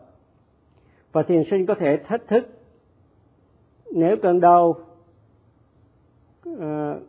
Và 1.13 1.23
thiền 1.23 1.43
sinh 1.51 1.67
có 1.67 1.75
thể 1.75 1.97
thách 1.97 2.29
thức 2.29 2.47
nếu 3.91 4.17
cơn 4.23 4.41
đau 4.41 4.75
ờ, 6.59 7.01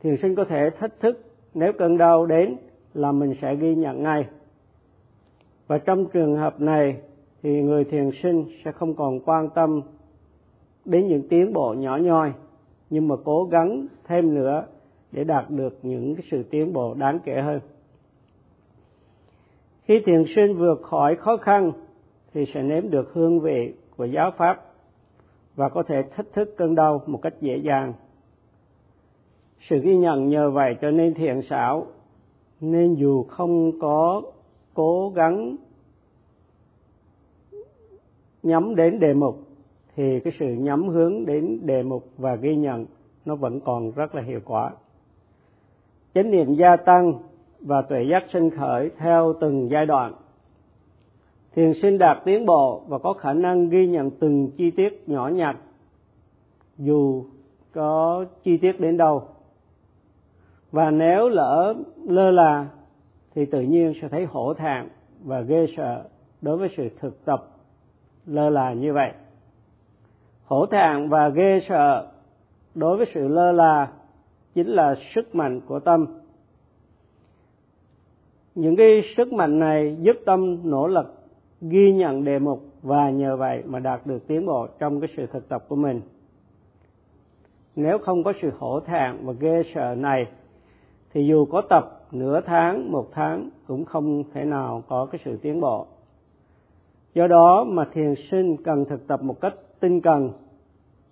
thiền 0.00 0.16
sinh 0.22 0.34
có 0.34 0.44
thể 0.44 0.70
thách 0.78 1.00
thức. 1.00 1.24
Nếu 1.54 1.72
cơn 1.78 1.98
đau 1.98 2.26
đến 2.26 2.56
là 2.94 3.12
mình 3.12 3.34
sẽ 3.42 3.56
ghi 3.56 3.74
nhận 3.74 4.02
ngay. 4.02 4.26
Và 5.66 5.78
trong 5.78 6.06
trường 6.12 6.36
hợp 6.36 6.60
này 6.60 7.00
thì 7.42 7.62
người 7.62 7.84
thiền 7.84 8.10
sinh 8.22 8.44
sẽ 8.64 8.72
không 8.72 8.94
còn 8.94 9.20
quan 9.20 9.48
tâm 9.54 9.80
đến 10.84 11.08
những 11.08 11.28
tiến 11.28 11.52
bộ 11.52 11.74
nhỏ 11.78 11.96
nhoi, 11.96 12.32
nhưng 12.90 13.08
mà 13.08 13.14
cố 13.24 13.44
gắng 13.44 13.86
thêm 14.04 14.34
nữa 14.34 14.64
để 15.12 15.24
đạt 15.24 15.50
được 15.50 15.78
những 15.82 16.14
cái 16.14 16.24
sự 16.30 16.42
tiến 16.42 16.72
bộ 16.72 16.94
đáng 16.94 17.18
kể 17.24 17.40
hơn. 17.40 17.60
Khi 19.84 20.00
thiền 20.06 20.24
sinh 20.36 20.58
vượt 20.58 20.82
khỏi 20.82 21.16
khó 21.16 21.36
khăn 21.36 21.72
thì 22.34 22.44
sẽ 22.54 22.62
nếm 22.62 22.90
được 22.90 23.12
hương 23.12 23.40
vị 23.40 23.74
của 23.96 24.04
giáo 24.04 24.30
pháp 24.36 24.67
và 25.58 25.68
có 25.68 25.82
thể 25.82 26.02
thách 26.02 26.26
thức 26.32 26.54
cơn 26.56 26.74
đau 26.74 27.02
một 27.06 27.22
cách 27.22 27.34
dễ 27.40 27.56
dàng. 27.56 27.92
Sự 29.68 29.78
ghi 29.78 29.96
nhận 29.96 30.28
nhờ 30.28 30.50
vậy 30.50 30.76
cho 30.80 30.90
nên 30.90 31.14
thiện 31.14 31.42
xảo, 31.42 31.86
nên 32.60 32.94
dù 32.94 33.22
không 33.22 33.80
có 33.80 34.22
cố 34.74 35.12
gắng 35.14 35.56
nhắm 38.42 38.74
đến 38.74 39.00
đề 39.00 39.14
mục, 39.14 39.38
thì 39.96 40.20
cái 40.20 40.32
sự 40.38 40.46
nhắm 40.46 40.88
hướng 40.88 41.26
đến 41.26 41.60
đề 41.62 41.82
mục 41.82 42.04
và 42.18 42.34
ghi 42.34 42.56
nhận 42.56 42.86
nó 43.24 43.36
vẫn 43.36 43.60
còn 43.60 43.90
rất 43.90 44.14
là 44.14 44.22
hiệu 44.22 44.40
quả. 44.44 44.70
Chánh 46.14 46.30
niệm 46.30 46.54
gia 46.54 46.76
tăng 46.76 47.12
và 47.60 47.82
tuệ 47.82 47.98
giác 48.10 48.24
sinh 48.32 48.50
khởi 48.50 48.90
theo 48.98 49.34
từng 49.40 49.68
giai 49.70 49.86
đoạn 49.86 50.14
thiền 51.58 51.74
sinh 51.82 51.98
đạt 51.98 52.18
tiến 52.24 52.46
bộ 52.46 52.82
và 52.88 52.98
có 52.98 53.12
khả 53.12 53.32
năng 53.32 53.68
ghi 53.68 53.86
nhận 53.86 54.10
từng 54.10 54.50
chi 54.56 54.70
tiết 54.70 55.02
nhỏ 55.06 55.28
nhặt. 55.28 55.56
Dù 56.76 57.24
có 57.72 58.24
chi 58.42 58.56
tiết 58.56 58.80
đến 58.80 58.96
đâu. 58.96 59.22
Và 60.72 60.90
nếu 60.90 61.28
lỡ 61.28 61.74
lơ 62.04 62.30
là, 62.30 62.68
thì 63.34 63.46
tự 63.46 63.60
nhiên 63.60 63.92
sẽ 64.02 64.08
thấy 64.08 64.24
hổ 64.24 64.54
thẹn 64.54 64.88
và 65.24 65.40
ghê 65.40 65.66
sợ 65.76 66.04
đối 66.42 66.56
với 66.56 66.68
sự 66.76 66.88
thực 67.00 67.24
tập 67.24 67.48
lơ 68.26 68.50
là 68.50 68.72
như 68.72 68.92
vậy. 68.92 69.12
Hổ 70.44 70.66
thẹn 70.66 71.08
và 71.08 71.28
ghê 71.28 71.60
sợ 71.68 72.08
đối 72.74 72.96
với 72.96 73.06
sự 73.14 73.28
lơ 73.28 73.52
là 73.52 73.92
chính 74.54 74.68
là 74.68 74.94
sức 75.14 75.34
mạnh 75.34 75.60
của 75.66 75.80
tâm. 75.80 76.06
Những 78.54 78.76
cái 78.76 79.02
sức 79.16 79.32
mạnh 79.32 79.58
này 79.58 79.96
giúp 80.00 80.16
tâm 80.26 80.70
nỗ 80.70 80.86
lực 80.86 81.14
ghi 81.60 81.92
nhận 81.92 82.24
đề 82.24 82.38
mục 82.38 82.64
và 82.82 83.10
nhờ 83.10 83.36
vậy 83.36 83.62
mà 83.66 83.78
đạt 83.78 84.06
được 84.06 84.26
tiến 84.26 84.46
bộ 84.46 84.66
trong 84.78 85.00
cái 85.00 85.10
sự 85.16 85.26
thực 85.26 85.48
tập 85.48 85.64
của 85.68 85.76
mình. 85.76 86.00
Nếu 87.76 87.98
không 87.98 88.24
có 88.24 88.32
sự 88.42 88.50
hổ 88.58 88.80
thẹn 88.80 89.16
và 89.22 89.32
ghê 89.40 89.62
sợ 89.74 89.94
này, 89.94 90.26
thì 91.12 91.26
dù 91.26 91.44
có 91.44 91.60
tập 91.60 92.06
nửa 92.12 92.40
tháng, 92.40 92.92
một 92.92 93.08
tháng 93.12 93.50
cũng 93.66 93.84
không 93.84 94.24
thể 94.32 94.44
nào 94.44 94.82
có 94.88 95.06
cái 95.06 95.20
sự 95.24 95.38
tiến 95.42 95.60
bộ. 95.60 95.86
Do 97.14 97.26
đó 97.26 97.64
mà 97.64 97.88
thiền 97.92 98.14
sinh 98.30 98.56
cần 98.64 98.84
thực 98.84 99.06
tập 99.06 99.22
một 99.22 99.40
cách 99.40 99.54
tinh 99.80 100.00
cần 100.00 100.30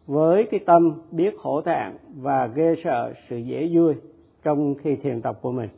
với 0.07 0.49
cái 0.51 0.61
tâm 0.67 0.93
biết 1.11 1.35
hổ 1.39 1.61
thẹn 1.61 1.93
và 2.17 2.47
ghê 2.47 2.75
sợ 2.85 3.13
sự 3.29 3.37
dễ 3.37 3.71
vui 3.75 3.95
trong 4.43 4.75
khi 4.75 4.97
thiền 4.97 5.23
tập 5.23 5.39
của 5.43 5.53
mình. 5.53 5.69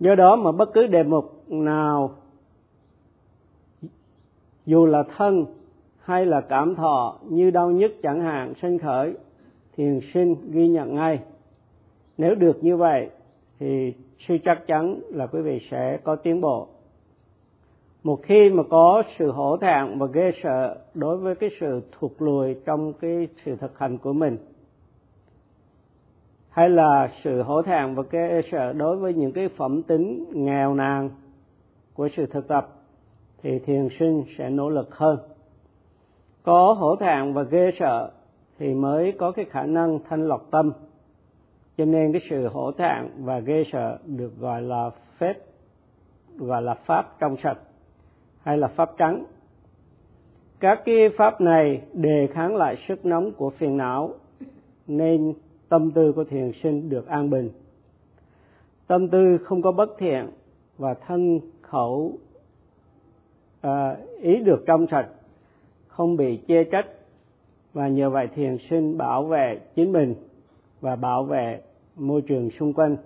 Do 0.00 0.14
đó 0.14 0.36
mà 0.36 0.52
bất 0.52 0.72
cứ 0.74 0.86
đề 0.86 1.02
mục 1.02 1.44
nào 1.48 2.10
dù 4.70 4.86
là 4.86 5.02
thân 5.16 5.46
hay 5.98 6.26
là 6.26 6.40
cảm 6.40 6.74
thọ 6.74 7.18
như 7.28 7.50
đau 7.50 7.70
nhức 7.70 7.92
chẳng 8.02 8.20
hạn 8.20 8.54
sinh 8.62 8.78
khởi, 8.78 9.14
thiền 9.76 10.00
sinh 10.14 10.36
ghi 10.50 10.68
nhận 10.68 10.94
ngay. 10.94 11.20
Nếu 12.18 12.34
được 12.34 12.64
như 12.64 12.76
vậy, 12.76 13.10
thì 13.58 13.94
sư 14.28 14.36
chắc 14.44 14.66
chắn 14.66 15.00
là 15.08 15.26
quý 15.26 15.40
vị 15.40 15.60
sẽ 15.70 15.98
có 16.04 16.16
tiến 16.16 16.40
bộ. 16.40 16.68
Một 18.02 18.22
khi 18.22 18.50
mà 18.50 18.62
có 18.70 19.02
sự 19.18 19.30
hổ 19.30 19.56
thẹn 19.56 19.98
và 19.98 20.06
ghê 20.06 20.30
sợ 20.42 20.76
đối 20.94 21.16
với 21.16 21.34
cái 21.34 21.50
sự 21.60 21.82
thụt 21.92 22.12
lùi 22.18 22.54
trong 22.64 22.92
cái 22.92 23.28
sự 23.44 23.56
thực 23.56 23.78
hành 23.78 23.98
của 23.98 24.12
mình, 24.12 24.36
hay 26.50 26.68
là 26.68 27.12
sự 27.24 27.42
hổ 27.42 27.62
thẹn 27.62 27.94
và 27.94 28.02
ghê 28.10 28.40
sợ 28.52 28.72
đối 28.72 28.96
với 28.96 29.14
những 29.14 29.32
cái 29.32 29.48
phẩm 29.48 29.82
tính 29.82 30.24
nghèo 30.32 30.74
nàn 30.74 31.10
của 31.94 32.08
sự 32.16 32.26
thực 32.26 32.48
tập 32.48 32.79
thì 33.42 33.58
thiền 33.58 33.88
sinh 33.98 34.24
sẽ 34.38 34.50
nỗ 34.50 34.68
lực 34.68 34.94
hơn. 34.94 35.18
Có 36.42 36.72
hổ 36.72 36.96
thẹn 36.96 37.32
và 37.32 37.42
ghê 37.42 37.70
sợ 37.78 38.10
thì 38.58 38.74
mới 38.74 39.12
có 39.18 39.32
cái 39.32 39.44
khả 39.44 39.62
năng 39.62 39.98
thanh 40.08 40.28
lọc 40.28 40.50
tâm. 40.50 40.72
Cho 41.76 41.84
nên 41.84 42.12
cái 42.12 42.22
sự 42.30 42.48
hổ 42.48 42.72
thẹn 42.72 43.10
và 43.18 43.38
ghê 43.38 43.64
sợ 43.72 43.98
được 44.04 44.38
gọi 44.38 44.62
là 44.62 44.90
phép, 45.18 45.34
gọi 46.36 46.62
là 46.62 46.74
pháp 46.74 47.18
trong 47.18 47.36
sạch 47.42 47.58
hay 48.42 48.58
là 48.58 48.68
pháp 48.68 48.90
trắng. 48.98 49.24
Các 50.60 50.82
cái 50.84 51.08
pháp 51.16 51.40
này 51.40 51.82
đề 51.92 52.28
kháng 52.32 52.56
lại 52.56 52.76
sức 52.88 53.06
nóng 53.06 53.32
của 53.32 53.50
phiền 53.50 53.76
não, 53.76 54.14
nên 54.86 55.34
tâm 55.68 55.90
tư 55.90 56.12
của 56.12 56.24
thiền 56.24 56.52
sinh 56.62 56.88
được 56.88 57.06
an 57.06 57.30
bình. 57.30 57.50
Tâm 58.86 59.08
tư 59.08 59.38
không 59.44 59.62
có 59.62 59.72
bất 59.72 59.90
thiện 59.98 60.30
và 60.78 60.94
thân 60.94 61.40
khẩu 61.62 62.12
à, 63.60 63.96
ý 64.20 64.36
được 64.36 64.64
trong 64.66 64.86
sạch 64.90 65.08
không 65.88 66.16
bị 66.16 66.40
chê 66.48 66.64
trách 66.64 66.86
và 67.72 67.88
nhờ 67.88 68.10
vậy 68.10 68.28
thiền 68.34 68.56
sinh 68.70 68.98
bảo 68.98 69.24
vệ 69.24 69.60
chính 69.74 69.92
mình 69.92 70.14
và 70.80 70.96
bảo 70.96 71.24
vệ 71.24 71.60
môi 71.96 72.22
trường 72.22 72.50
xung 72.50 72.72
quanh. 72.72 72.96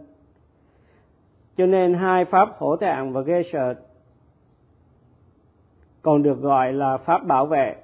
Cho 1.56 1.66
nên 1.66 1.94
hai 1.94 2.24
pháp 2.24 2.48
hổ 2.58 2.76
tạng 2.76 3.12
và 3.12 3.20
ghê 3.20 3.42
sợ 3.52 3.74
còn 6.02 6.22
được 6.22 6.40
gọi 6.40 6.72
là 6.72 6.96
pháp 6.96 7.26
bảo 7.26 7.46
vệ 7.46 7.76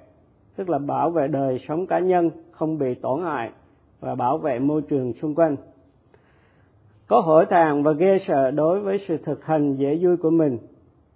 tức 0.55 0.69
là 0.69 0.77
bảo 0.77 1.09
vệ 1.09 1.27
đời 1.27 1.59
sống 1.67 1.87
cá 1.87 1.99
nhân 1.99 2.29
không 2.51 2.77
bị 2.77 2.93
tổn 2.93 3.23
hại 3.23 3.51
và 3.99 4.15
bảo 4.15 4.37
vệ 4.37 4.59
môi 4.59 4.81
trường 4.81 5.13
xung 5.13 5.35
quanh. 5.35 5.55
Có 7.07 7.19
hổ 7.19 7.45
thẹn 7.45 7.83
và 7.83 7.91
ghê 7.91 8.19
sợ 8.27 8.51
đối 8.51 8.79
với 8.79 9.05
sự 9.07 9.17
thực 9.17 9.45
hành 9.45 9.75
dễ 9.75 9.99
vui 10.01 10.17
của 10.17 10.29
mình 10.29 10.57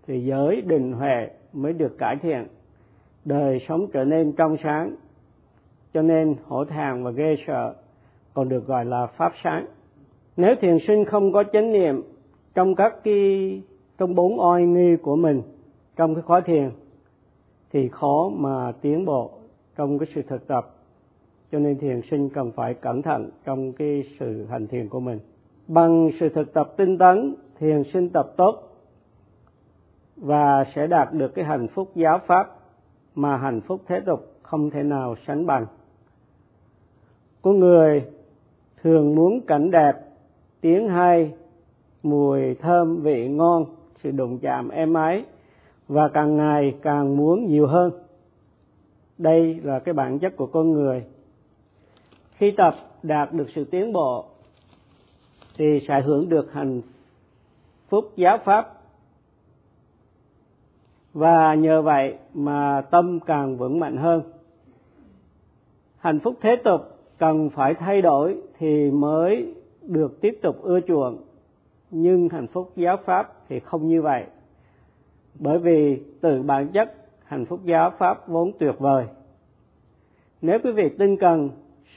thì 0.08 0.26
giới 0.26 0.62
định 0.62 0.94
huệ 0.94 1.30
mới 1.56 1.74
được 1.74 1.98
cải 1.98 2.16
thiện. 2.16 2.48
Đời 3.26 3.60
sống 3.68 3.88
trở 3.94 4.04
nên 4.04 4.32
trong 4.32 4.58
sáng, 4.64 4.96
cho 5.94 6.02
nên 6.02 6.36
hổ 6.44 6.66
thàng 6.66 7.04
và 7.04 7.12
ghê 7.12 7.36
sợ 7.48 7.74
còn 8.34 8.50
được 8.50 8.68
gọi 8.68 8.86
là 8.86 9.06
pháp 9.06 9.34
sáng. 9.44 9.66
Nếu 10.38 10.56
thiền 10.62 10.78
sinh 10.88 11.06
không 11.06 11.32
có 11.32 11.44
chánh 11.54 11.72
niệm 11.72 12.02
trong 12.54 12.76
các 12.76 13.04
cái, 13.04 13.62
trong 13.98 14.16
bốn 14.16 14.40
oai 14.40 14.66
nghi 14.66 14.96
của 14.96 15.16
mình 15.16 15.42
trong 15.96 16.16
cái 16.16 16.22
khóa 16.22 16.42
thiền, 16.42 16.70
thì 17.72 17.90
khó 17.90 18.30
mà 18.34 18.72
tiến 18.72 19.06
bộ 19.06 19.32
trong 19.78 20.00
cái 20.00 20.08
sự 20.16 20.22
thực 20.22 20.48
tập. 20.48 20.76
Cho 21.52 21.60
nên 21.60 21.78
thiền 21.78 22.02
sinh 22.12 22.30
cần 22.30 22.52
phải 22.52 22.74
cẩn 22.74 23.02
thận 23.02 23.30
trong 23.46 23.74
cái 23.74 24.04
sự 24.20 24.46
hành 24.50 24.68
thiền 24.68 24.90
của 24.90 25.00
mình. 25.00 25.20
Bằng 25.68 26.10
sự 26.20 26.30
thực 26.30 26.54
tập 26.54 26.74
tinh 26.78 26.98
tấn, 26.98 27.36
thiền 27.60 27.84
sinh 27.84 28.10
tập 28.10 28.34
tốt 28.38 28.75
và 30.18 30.66
sẽ 30.76 30.88
đạt 30.88 31.14
được 31.14 31.36
cái 31.36 31.46
hạnh 31.46 31.68
phúc 31.68 31.92
giáo 31.96 32.20
pháp 32.28 32.56
mà 33.16 33.38
hạnh 33.38 33.62
phúc 33.62 33.82
thế 33.88 34.00
tục 34.06 34.34
không 34.42 34.70
thể 34.70 34.84
nào 34.84 35.16
sánh 35.28 35.46
bằng. 35.46 35.66
Con 37.42 37.60
người 37.60 38.06
thường 38.84 39.16
muốn 39.16 39.42
cảnh 39.42 39.72
đẹp, 39.72 39.94
tiếng 40.62 40.90
hay, 40.90 41.34
mùi 42.04 42.56
thơm, 42.56 43.02
vị 43.02 43.28
ngon, 43.28 43.66
sự 44.04 44.12
đụng 44.12 44.40
chạm 44.40 44.70
êm 44.70 44.94
ái, 44.94 45.26
và 45.88 46.08
càng 46.08 46.38
ngày 46.38 46.76
càng 46.82 47.18
muốn 47.18 47.46
nhiều 47.46 47.68
hơn. 47.68 47.92
Đây 49.18 49.60
là 49.64 49.80
cái 49.80 49.94
bản 49.94 50.20
chất 50.20 50.38
của 50.38 50.48
con 50.48 50.72
người. 50.72 51.04
Khi 52.38 52.52
tập 52.58 52.76
đạt 53.04 53.34
được 53.34 53.48
sự 53.56 53.64
tiến 53.64 53.94
bộ, 53.94 54.26
thì 55.58 55.80
sẽ 55.88 56.02
hưởng 56.02 56.30
được 56.30 56.54
hạnh 56.54 56.82
phúc 57.90 58.12
giáo 58.16 58.38
pháp 58.46 58.75
và 61.16 61.54
nhờ 61.54 61.82
vậy 61.82 62.18
mà 62.34 62.82
tâm 62.82 63.20
càng 63.26 63.58
vững 63.58 63.80
mạnh 63.80 63.98
hơn. 63.98 64.22
Hạnh 65.98 66.20
phúc 66.20 66.36
thế 66.42 66.56
tục 66.56 66.82
cần 67.18 67.50
phải 67.50 67.74
thay 67.74 68.02
đổi 68.02 68.42
thì 68.58 68.92
mới 68.92 69.54
được 69.82 70.22
tiếp 70.22 70.40
tục 70.42 70.62
ưa 70.62 70.80
chuộng. 70.88 71.18
Nhưng 71.92 72.30
hạnh 72.30 72.48
phúc 72.48 72.72
giáo 72.76 72.98
pháp 73.06 73.34
thì 73.50 73.60
không 73.60 73.88
như 73.88 74.02
vậy. 74.02 74.24
Bởi 75.40 75.60
vì 75.60 76.02
từ 76.22 76.44
bản 76.44 76.68
chất, 76.68 76.96
hạnh 77.26 77.46
phúc 77.46 77.60
giáo 77.64 77.92
pháp 77.98 78.28
vốn 78.28 78.52
tuyệt 78.60 78.76
vời. 78.80 79.06
Nếu 80.42 80.60
quý 80.64 80.72
vị 80.72 80.90
tin 81.00 81.18
cần, 81.18 81.50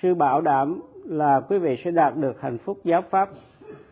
sư 0.03 0.15
bảo 0.15 0.41
đảm 0.41 0.81
là 1.05 1.41
quý 1.41 1.59
vị 1.59 1.77
sẽ 1.85 1.91
đạt 1.91 2.17
được 2.17 2.41
hạnh 2.41 2.59
phúc 2.59 2.79
giáo 2.85 3.03
pháp 3.11 3.29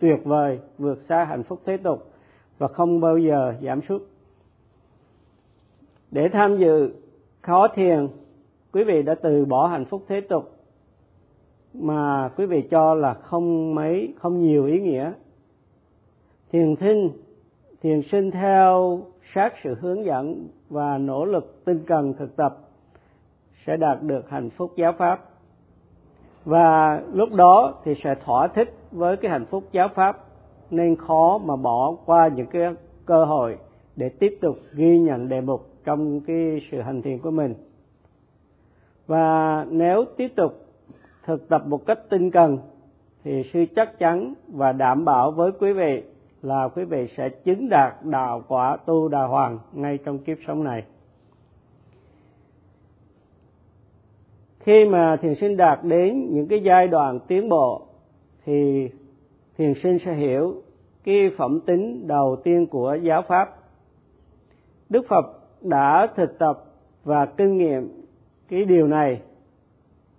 tuyệt 0.00 0.18
vời, 0.24 0.59
vượt 0.79 0.98
xa 1.09 1.24
hạnh 1.24 1.42
phúc 1.42 1.61
thế 1.64 1.77
tục 1.77 2.11
và 2.59 2.68
không 2.68 3.00
bao 3.00 3.18
giờ 3.18 3.55
giảm 3.62 3.81
sút 3.83 4.03
để 6.16 6.29
tham 6.29 6.57
dự, 6.57 6.90
khó 7.42 7.68
thiền, 7.68 8.09
quý 8.72 8.85
vị 8.85 9.02
đã 9.02 9.14
từ 9.14 9.44
bỏ 9.44 9.66
hạnh 9.66 9.85
phúc 9.85 10.02
thế 10.09 10.20
tục. 10.20 10.50
Mà 11.74 12.31
quý 12.37 12.46
vị 12.46 12.62
cho 12.70 12.94
là 12.94 13.14
không 13.14 13.74
mấy, 13.74 14.14
không 14.18 14.40
nhiều 14.40 14.66
ý 14.66 14.81
nghĩa. 14.81 15.12
Thiền 16.52 16.76
thinh, 16.76 17.11
thiền 17.83 18.02
sinh 18.02 18.31
theo 18.31 19.00
sát 19.35 19.55
sự 19.64 19.74
hướng 19.81 20.05
dẫn 20.05 20.48
và 20.70 20.98
nỗ 20.98 21.24
lực 21.24 21.64
tinh 21.64 21.85
cần 21.87 22.14
thực 22.18 22.37
tập 22.37 22.59
sẽ 23.66 23.76
đạt 23.76 24.02
được 24.02 24.31
hạnh 24.31 24.50
phúc 24.50 24.72
giáo 24.76 24.92
pháp. 24.92 25.24
Và 26.44 27.02
lúc 27.12 27.29
đó 27.33 27.74
thì 27.85 27.94
sẽ 28.05 28.14
thỏa 28.24 28.48
thích 28.48 28.74
với 28.92 29.16
cái 29.16 29.31
hạnh 29.31 29.46
phúc 29.50 29.64
giáo 29.72 29.88
pháp, 29.94 30.24
nên 30.70 30.96
khó 30.96 31.38
mà 31.38 31.57
bỏ 31.57 31.96
qua 32.07 32.29
những 32.29 32.46
cái 32.46 32.74
cơ 33.07 33.24
hội 33.24 33.59
để 33.96 34.09
tiếp 34.09 34.38
tục 34.40 34.57
ghi 34.74 34.98
nhận 34.98 35.29
đề 35.29 35.40
mục 35.40 35.75
trong 35.87 36.20
cái 36.20 36.61
sự 36.70 36.81
hành 36.81 37.03
thiền 37.03 37.18
của 37.18 37.31
mình. 37.31 37.55
Và 39.07 39.66
nếu 39.70 40.05
tiếp 40.16 40.29
tục 40.37 40.53
thực 41.25 41.49
tập 41.49 41.62
một 41.66 41.87
cách 41.87 41.99
tinh 42.11 42.31
cần, 42.31 42.59
thì 43.25 43.42
sư 43.53 43.64
chắc 43.77 43.99
chắn 43.99 44.35
và 44.49 44.72
đảm 44.72 45.05
bảo 45.05 45.31
với 45.31 45.53
quý 45.61 45.72
vị 45.72 46.03
là 46.42 46.68
quý 46.68 46.85
vị 46.85 47.09
sẽ 47.16 47.29
chứng 47.29 47.68
đạt 47.68 47.94
đạo 48.03 48.42
quả 48.49 48.77
tu 48.77 49.09
đà 49.09 49.25
hoàng 49.27 49.59
ngay 49.72 49.99
trong 50.05 50.18
kiếp 50.18 50.38
sống 50.46 50.64
này. 50.64 50.85
Khi 54.59 54.85
mà 54.85 55.16
thiền 55.22 55.35
sinh 55.40 55.57
đạt 55.57 55.79
đến 55.85 56.29
những 56.31 56.49
cái 56.49 56.62
giai 56.62 56.88
đoạn 56.88 57.18
tiến 57.29 57.49
bộ, 57.49 57.87
thì 58.44 58.88
thiền 59.59 59.75
sinh 59.83 59.99
sẽ 60.05 60.14
hiểu 60.14 60.62
cái 61.05 61.31
phẩm 61.38 61.61
tính 61.61 62.07
đầu 62.07 62.37
tiên 62.44 62.66
của 62.66 62.94
giáo 63.03 63.22
pháp. 63.22 63.57
Đức 64.88 65.07
phật 65.09 65.45
đã 65.61 66.09
thực 66.16 66.38
tập 66.38 66.64
và 67.05 67.27
kinh 67.27 67.57
nghiệm 67.57 68.03
cái 68.49 68.64
điều 68.64 68.87
này 68.87 69.21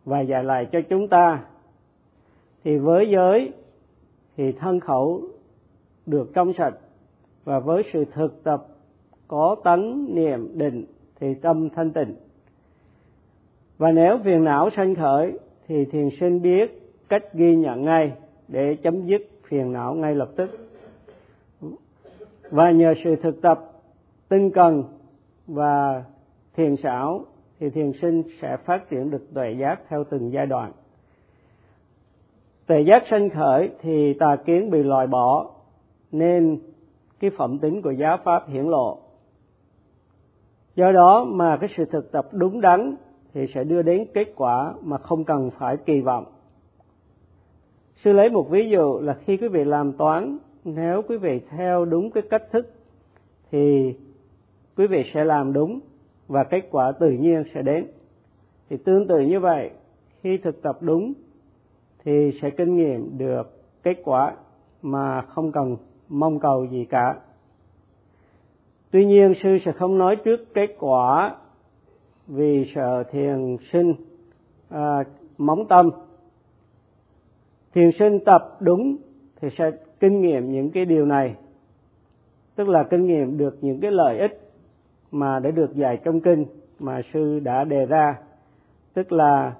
và 0.05 0.21
dạy 0.21 0.43
lại 0.43 0.67
cho 0.71 0.79
chúng 0.89 1.07
ta, 1.07 1.43
thì 2.63 2.77
với 2.77 3.09
giới 3.09 3.53
thì 4.37 4.51
thân 4.51 4.79
khẩu 4.79 5.21
được 6.05 6.31
trong 6.33 6.53
sạch 6.53 6.73
và 7.43 7.59
với 7.59 7.83
sự 7.93 8.05
thực 8.13 8.43
tập 8.43 8.65
có 9.27 9.55
tấn 9.63 10.07
niệm 10.15 10.57
định 10.57 10.85
thì 11.19 11.33
tâm 11.33 11.69
thanh 11.69 11.91
tịnh. 11.91 12.15
Và 13.77 13.91
nếu 13.91 14.17
phiền 14.23 14.43
não 14.43 14.69
sanh 14.69 14.95
khởi 14.95 15.39
thì 15.67 15.85
thiền 15.85 16.09
sinh 16.19 16.41
biết 16.41 16.81
cách 17.09 17.33
ghi 17.33 17.55
nhận 17.55 17.85
ngay 17.85 18.11
để 18.47 18.77
chấm 18.83 19.05
dứt 19.05 19.21
phiền 19.47 19.73
não 19.73 19.93
ngay 19.93 20.15
lập 20.15 20.29
tức. 20.35 20.49
Và 22.51 22.71
nhờ 22.71 22.93
sự 23.03 23.15
thực 23.15 23.41
tập 23.41 23.71
tinh 24.29 24.51
cần 24.51 24.83
và 25.47 26.03
thiền 26.55 26.75
xảo 26.75 27.25
thì 27.59 27.69
thiền 27.69 27.91
sinh 28.01 28.23
sẽ 28.41 28.57
phát 28.65 28.89
triển 28.89 29.11
được 29.11 29.33
tuệ 29.33 29.51
giác 29.59 29.79
theo 29.89 30.03
từng 30.03 30.31
giai 30.31 30.45
đoạn. 30.45 30.71
Tuệ 32.65 32.81
giác 32.81 33.03
sanh 33.09 33.29
khởi 33.29 33.69
thì 33.81 34.13
tà 34.13 34.35
kiến 34.45 34.69
bị 34.69 34.83
loại 34.83 35.07
bỏ, 35.07 35.51
nên 36.11 36.59
cái 37.19 37.31
phẩm 37.37 37.59
tính 37.59 37.81
của 37.81 37.91
giáo 37.91 38.17
pháp 38.23 38.49
hiển 38.49 38.65
lộ. 38.65 38.99
Do 40.75 40.91
đó 40.91 41.25
mà 41.29 41.57
cái 41.57 41.69
sự 41.77 41.85
thực 41.85 42.11
tập 42.11 42.27
đúng 42.31 42.61
đắn 42.61 42.95
thì 43.33 43.47
sẽ 43.53 43.63
đưa 43.63 43.81
đến 43.81 44.05
kết 44.13 44.33
quả 44.35 44.73
mà 44.83 44.97
không 44.97 45.23
cần 45.23 45.49
phải 45.57 45.77
kỳ 45.77 46.01
vọng. 46.01 46.25
Sư 48.03 48.13
lấy 48.13 48.29
một 48.29 48.49
ví 48.49 48.69
dụ 48.69 48.99
là 48.99 49.13
khi 49.13 49.37
quý 49.37 49.47
vị 49.47 49.63
làm 49.63 49.93
toán, 49.93 50.37
nếu 50.63 51.01
quý 51.07 51.17
vị 51.17 51.41
theo 51.49 51.85
đúng 51.85 52.11
cái 52.11 52.23
cách 52.29 52.43
thức 52.51 52.73
thì 53.51 53.93
quý 54.77 54.87
vị 54.87 55.03
sẽ 55.13 55.23
làm 55.23 55.53
đúng 55.53 55.79
và 56.27 56.43
kết 56.43 56.61
quả 56.71 56.91
tự 56.91 57.11
nhiên 57.11 57.43
sẽ 57.53 57.61
đến. 57.61 57.87
Thì 58.69 58.77
tương 58.77 59.07
tự 59.07 59.19
như 59.19 59.39
vậy 59.39 59.71
khi 60.21 60.37
thực 60.37 60.61
tập 60.61 60.77
đúng 60.81 61.13
thì 62.05 62.31
sẽ 62.41 62.49
kinh 62.49 62.75
nghiệm 62.75 63.17
được 63.17 63.61
kết 63.83 63.95
quả 64.03 64.35
mà 64.81 65.21
không 65.21 65.51
cần 65.51 65.77
mong 66.09 66.39
cầu 66.39 66.65
gì 66.65 66.85
cả. 66.85 67.15
Tuy 68.91 69.05
nhiên 69.05 69.33
sư 69.43 69.57
sẽ 69.65 69.71
không 69.71 69.97
nói 69.97 70.15
trước 70.15 70.53
kết 70.53 70.75
quả 70.79 71.35
vì 72.27 72.71
sợ 72.75 73.03
thiền 73.11 73.57
sinh 73.71 73.93
à, 74.69 75.03
móng 75.37 75.67
tâm. 75.67 75.89
Thiền 77.73 77.91
sinh 77.99 78.19
tập 78.25 78.57
đúng 78.59 78.97
thì 79.41 79.49
sẽ 79.57 79.71
kinh 79.99 80.21
nghiệm 80.21 80.51
những 80.51 80.71
cái 80.71 80.85
điều 80.85 81.05
này 81.05 81.35
tức 82.55 82.69
là 82.69 82.83
kinh 82.83 83.05
nghiệm 83.05 83.37
được 83.37 83.57
những 83.61 83.79
cái 83.79 83.91
lợi 83.91 84.19
ích 84.19 84.46
mà 85.11 85.39
đã 85.39 85.51
được 85.51 85.75
dạy 85.75 85.97
trong 86.03 86.21
kinh 86.21 86.45
mà 86.79 87.01
sư 87.13 87.39
đã 87.39 87.63
đề 87.63 87.85
ra. 87.85 88.17
Tức 88.93 89.11
là 89.11 89.53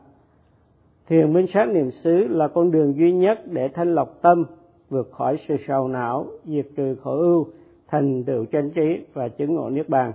thiền 1.08 1.34
minh 1.34 1.46
sát 1.54 1.66
niệm 1.70 1.92
xứ 1.92 2.28
là 2.28 2.48
con 2.48 2.72
đường 2.72 2.98
duy 2.98 3.12
nhất 3.12 3.40
để 3.46 3.68
thanh 3.68 3.96
lọc 3.96 4.22
tâm, 4.22 4.46
vượt 4.90 5.12
khỏi 5.12 5.38
sự 5.48 5.56
sầu 5.68 5.88
não, 5.88 6.26
diệt 6.46 6.66
trừ 6.76 6.96
khổ 7.04 7.18
ưu, 7.18 7.48
thành 7.88 8.24
tựu 8.24 8.46
chân 8.46 8.70
trí 8.70 9.06
và 9.14 9.28
chứng 9.28 9.56
ngộ 9.56 9.70
niết 9.70 9.90
bàn. 9.90 10.14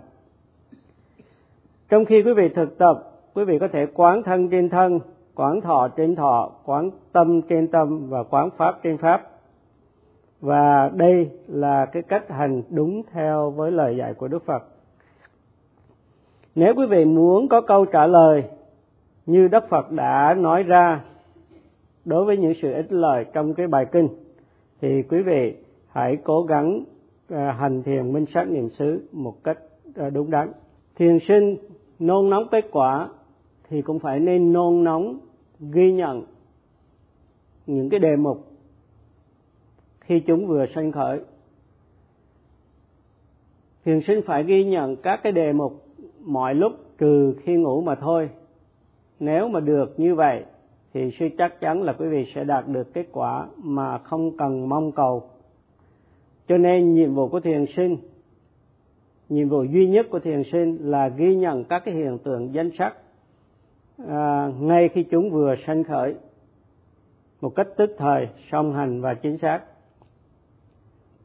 Trong 1.89 2.05
khi 2.05 2.23
quý 2.23 2.33
vị 2.33 2.49
thực 2.49 2.79
tập, 2.79 3.03
quý 3.35 3.45
vị 3.45 3.59
có 3.59 3.69
thể 3.69 3.87
quán 3.95 4.23
thân 4.23 4.49
trên 4.49 4.69
thân, 4.69 4.99
quán 5.35 5.61
thọ 5.61 5.89
trên 5.97 6.17
thọ, 6.17 6.53
quán 6.65 6.91
tâm 7.13 7.43
trên 7.43 7.69
tâm 7.69 8.09
và 8.09 8.23
quán 8.23 8.51
pháp 8.57 8.83
trên 8.83 8.99
pháp. 8.99 9.31
Và 10.41 10.91
đây 10.95 11.31
là 11.47 11.87
cái 11.87 12.03
cách 12.03 12.31
hành 12.31 12.63
đúng 12.71 13.03
theo 13.13 13.51
với 13.51 13.71
lời 13.71 13.97
dạy 13.97 14.15
của 14.15 14.29
đức 14.29 14.45
phật 14.47 14.72
nếu 16.55 16.75
quý 16.77 16.87
vị 16.87 17.05
muốn 17.05 17.49
có 17.49 17.61
câu 17.61 17.85
trả 17.85 18.07
lời 18.07 18.45
như 19.27 19.49
đức 19.49 19.65
phật 19.71 19.91
đã 19.93 20.35
nói 20.39 20.63
ra 20.63 21.05
đối 22.05 22.25
với 22.25 22.37
những 22.37 22.53
sự 22.63 22.73
ích 22.73 22.93
lợi 22.93 23.25
trong 23.33 23.55
cái 23.55 23.67
bài 23.67 23.87
kinh, 23.93 24.09
thì 24.81 25.03
quý 25.03 25.23
vị 25.23 25.55
hãy 25.89 26.17
cố 26.25 26.43
gắng 26.43 26.85
à, 27.29 27.57
hành 27.61 27.83
thiền 27.83 28.13
minh 28.13 28.27
sát 28.35 28.45
niệm 28.49 28.71
xứ 28.71 29.09
một 29.13 29.45
cách 29.45 29.59
à, 29.95 30.11
đúng 30.11 30.31
đắn. 30.31 30.53
Thiền 30.97 31.19
sinh 31.29 31.57
nôn 31.99 32.31
nóng 32.31 32.49
kết 32.51 32.65
quả 32.71 33.09
thì 33.69 33.83
cũng 33.83 33.99
phải 33.99 34.21
nên 34.21 34.53
nôn 34.53 34.85
nóng 34.85 35.19
ghi 35.61 35.93
nhận 35.93 36.23
những 37.67 37.91
cái 37.91 38.01
đề 38.01 38.17
mục 38.17 38.39
khi 40.01 40.21
chúng 40.21 40.47
vừa 40.47 40.67
sanh 40.75 40.93
khởi. 40.93 41.21
Thiền 43.85 44.01
sinh 44.07 44.21
phải 44.27 44.45
ghi 44.45 44.65
nhận 44.65 44.97
các 44.97 45.21
cái 45.23 45.33
đề 45.33 45.53
mục 45.53 45.85
mọi 46.25 46.55
lúc 46.55 46.73
trừ 46.99 47.35
khi 47.43 47.55
ngủ 47.55 47.81
mà 47.81 47.95
thôi. 47.95 48.31
Nếu 49.21 49.49
mà 49.49 49.61
được 49.61 50.01
như 50.01 50.15
vậy 50.15 50.45
thì 50.95 51.11
suy 51.19 51.29
chắc 51.29 51.61
chắn 51.61 51.83
là 51.83 51.93
quý 51.93 52.09
vị 52.09 52.33
sẽ 52.35 52.45
đạt 52.45 52.69
được 52.69 52.95
kết 52.95 53.07
quả 53.13 53.47
mà 53.57 53.99
không 53.99 54.37
cần 54.37 54.69
mong 54.69 54.93
cầu. 54.93 55.23
Cho 56.49 56.57
nên 56.57 56.95
nhiệm 56.95 57.15
vụ 57.15 57.29
của 57.29 57.41
thiền 57.41 57.65
sinh 57.77 57.97
nhiệm 59.33 59.49
vụ 59.49 59.63
duy 59.63 59.87
nhất 59.87 60.07
của 60.11 60.19
thiền 60.19 60.43
sinh 60.53 60.79
là 60.81 61.09
ghi 61.09 61.35
nhận 61.35 61.65
các 61.65 61.83
cái 61.85 61.95
hiện 61.95 62.19
tượng 62.19 62.55
danh 62.55 62.71
sắc 62.79 62.95
à, 64.09 64.51
ngay 64.61 64.89
khi 64.89 65.03
chúng 65.03 65.31
vừa 65.31 65.55
sanh 65.67 65.85
khởi 65.85 66.15
một 67.41 67.55
cách 67.55 67.67
tức 67.77 67.95
thời 67.99 68.29
song 68.51 68.75
hành 68.75 69.01
và 69.01 69.15
chính 69.15 69.39
xác. 69.39 69.61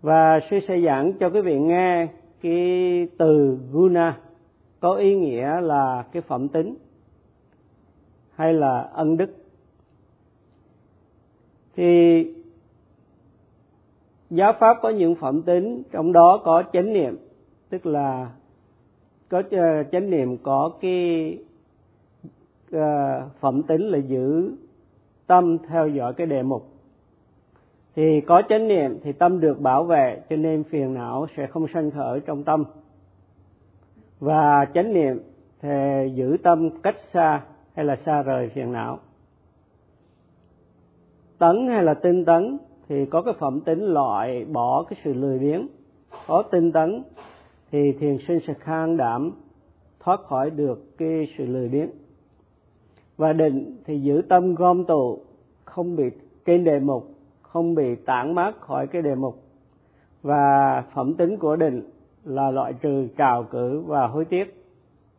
Và 0.01 0.39
sư 0.49 0.59
sẽ 0.67 0.81
giảng 0.85 1.13
cho 1.19 1.29
quý 1.29 1.41
vị 1.41 1.59
nghe 1.59 2.07
cái 2.41 3.07
từ 3.17 3.57
guna 3.71 4.17
có 4.79 4.93
ý 4.93 5.15
nghĩa 5.15 5.61
là 5.61 6.05
cái 6.11 6.21
phẩm 6.21 6.47
tính 6.47 6.75
hay 8.35 8.53
là 8.53 8.81
ân 8.81 9.17
đức. 9.17 9.29
Thì 11.75 12.23
giáo 14.29 14.53
pháp 14.59 14.77
có 14.81 14.89
những 14.89 15.15
phẩm 15.15 15.41
tính, 15.41 15.83
trong 15.91 16.13
đó 16.13 16.41
có 16.43 16.63
chánh 16.73 16.93
niệm, 16.93 17.17
tức 17.69 17.85
là 17.85 18.31
có 19.29 19.43
ờ, 19.51 19.83
chánh 19.91 20.09
niệm 20.09 20.37
có 20.37 20.71
cái 20.81 21.37
ờ, 22.71 23.29
phẩm 23.39 23.63
tính 23.63 23.81
là 23.81 23.97
giữ 23.97 24.51
tâm 25.27 25.57
theo 25.69 25.87
dõi 25.87 26.13
cái 26.13 26.27
đề 26.27 26.43
mục. 26.43 26.67
Thì 27.95 28.21
có 28.21 28.41
chánh 28.49 28.67
niệm 28.67 28.99
thì 29.03 29.11
tâm 29.11 29.39
được 29.39 29.61
bảo 29.61 29.83
vệ, 29.83 30.21
cho 30.29 30.35
nên 30.35 30.63
phiền 30.63 30.93
não 30.93 31.27
sẽ 31.37 31.47
không 31.47 31.65
sanh 31.73 31.91
khởi 31.91 32.19
trong 32.19 32.43
tâm 32.43 32.63
và 34.19 34.65
chánh 34.73 34.93
niệm 34.93 35.19
thì 35.61 35.69
giữ 36.13 36.37
tâm 36.43 36.69
cách 36.83 36.95
xa 37.13 37.43
hay 37.73 37.85
là 37.85 37.95
xa 37.95 38.21
rời 38.21 38.49
phiền 38.49 38.71
não. 38.71 38.99
Tấn 41.37 41.67
hay 41.67 41.83
là 41.83 41.93
tinh 41.93 42.25
tấn 42.25 42.57
thì 42.89 43.05
có 43.05 43.21
cái 43.21 43.33
phẩm 43.39 43.61
tính 43.61 43.79
loại 43.79 44.45
bỏ 44.45 44.83
cái 44.83 44.99
sự 45.03 45.13
lười 45.13 45.39
biếng. 45.39 45.67
Có 46.27 46.43
tinh 46.51 46.71
tấn 46.71 47.03
thì 47.71 47.91
thiền 47.99 48.17
sinh 48.27 48.39
sẽ 48.47 48.53
khang 48.53 48.97
đảm 48.97 49.31
thoát 49.99 50.19
khỏi 50.21 50.49
được 50.49 50.97
cái 50.97 51.27
sự 51.37 51.45
lười 51.45 51.69
biếng. 51.69 51.89
Và 53.17 53.33
định 53.33 53.77
thì 53.85 53.99
giữ 53.99 54.21
tâm 54.29 54.55
gom 54.55 54.85
tụ, 54.85 55.19
không 55.65 55.95
bị 55.95 56.03
kênh 56.45 56.63
đề 56.63 56.79
mục, 56.79 57.09
không 57.41 57.75
bị 57.75 57.95
tản 57.95 58.35
mát 58.35 58.59
khỏi 58.59 58.87
cái 58.87 59.01
đề 59.01 59.15
mục. 59.15 59.43
Và 60.21 60.83
phẩm 60.93 61.13
tính 61.13 61.37
của 61.37 61.55
định 61.55 61.89
là 62.27 62.51
loại 62.51 62.73
trừ 62.73 63.07
trào 63.17 63.43
cử 63.43 63.83
và 63.85 64.07
hối 64.07 64.25
tiếc, 64.25 64.63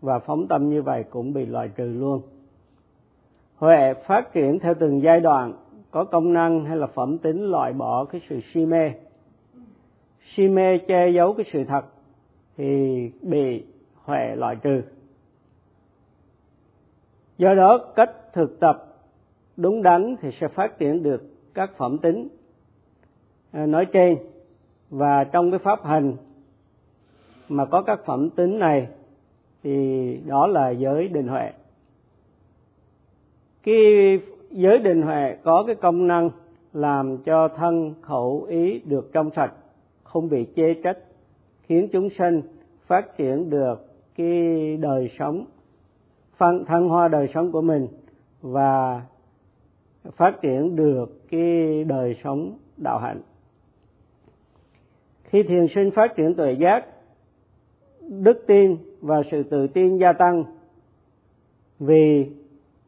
và 0.01 0.18
phóng 0.18 0.49
tâm 0.49 0.68
như 0.68 0.83
vậy 0.83 1.05
cũng 1.11 1.33
bị 1.33 1.47
loại 1.47 1.68
trừ 1.68 1.85
luôn. 1.85 2.23
Huệ 3.57 3.94
phát 4.07 4.33
triển 4.33 4.59
theo 4.59 4.75
từng 4.75 5.03
giai 5.03 5.21
đoạn, 5.21 5.53
có 5.90 6.05
công 6.05 6.33
năng 6.33 6.64
hay 6.64 6.77
là 6.77 6.87
phẩm 6.87 7.18
tính 7.18 7.51
loại 7.51 7.73
bỏ 7.73 8.05
cái 8.05 8.21
sự 8.29 8.40
si 8.53 8.66
mê. 8.66 8.92
Si 10.35 10.49
mê 10.49 10.79
che 10.79 11.11
giấu 11.14 11.35
cái 11.35 11.47
sự 11.53 11.64
thật 11.64 11.85
thì 12.57 13.11
bị 13.23 13.64
huệ 14.05 14.37
loại 14.37 14.57
trừ. 14.57 14.83
Do 17.38 17.55
đó, 17.55 17.79
cách 17.97 18.11
thực 18.33 18.61
tập 18.61 18.85
đúng 19.57 19.83
đắn 19.83 20.16
thì 20.21 20.31
sẽ 20.40 20.49
phát 20.49 20.79
triển 20.79 21.03
được 21.03 21.23
các 21.55 21.71
phẩm 21.77 21.99
tính 21.99 22.29
à, 23.53 23.66
nói 23.66 23.87
trên. 23.92 24.18
Và 24.90 25.25
trong 25.25 25.51
cái 25.51 25.59
pháp 25.59 25.85
hành 25.85 26.16
mà 27.49 27.65
có 27.65 27.83
các 27.83 28.01
phẩm 28.07 28.31
tính 28.31 28.59
này, 28.59 28.89
thì 29.63 30.21
đó 30.27 30.47
là 30.47 30.71
giới 30.71 31.09
định 31.09 31.29
huệ. 31.29 31.53
Cái 33.63 33.85
giới 34.51 34.79
định 34.79 35.03
huệ 35.03 35.37
có 35.43 35.65
cái 35.67 35.75
công 35.75 36.07
năng 36.07 36.31
làm 36.73 37.19
cho 37.19 37.49
thân 37.49 37.95
khẩu 38.01 38.47
ý 38.49 38.81
được 38.85 39.13
trong 39.13 39.31
sạch, 39.37 39.53
không 40.05 40.29
bị 40.29 40.47
chê 40.57 40.75
trách, 40.75 40.99
khiến 41.63 41.89
chúng 41.93 42.09
sinh 42.11 42.43
phát 42.87 43.17
triển 43.17 43.51
được 43.51 43.87
cái 44.17 44.77
đời 44.77 45.11
sống, 45.19 45.45
phân 46.37 46.65
thăng 46.65 46.89
hoa 46.89 47.09
đời 47.09 47.29
sống 47.35 47.53
của 47.53 47.63
mình 47.63 47.87
và 48.43 49.03
phát 50.17 50.41
triển 50.43 50.77
được 50.77 51.29
cái 51.31 51.85
đời 51.85 52.17
sống 52.25 52.59
đạo 52.77 52.99
hạnh. 52.99 53.21
Khi 55.25 55.43
thiền 55.43 55.67
sinh 55.75 55.91
phát 55.91 56.17
triển 56.17 56.35
tuệ 56.35 56.53
giác 56.53 56.87
đức 58.09 58.44
tin 58.47 58.77
và 59.01 59.23
sự 59.31 59.42
tự 59.42 59.66
tin 59.66 59.99
gia 59.99 60.12
tăng. 60.12 60.44
Vì 61.79 62.27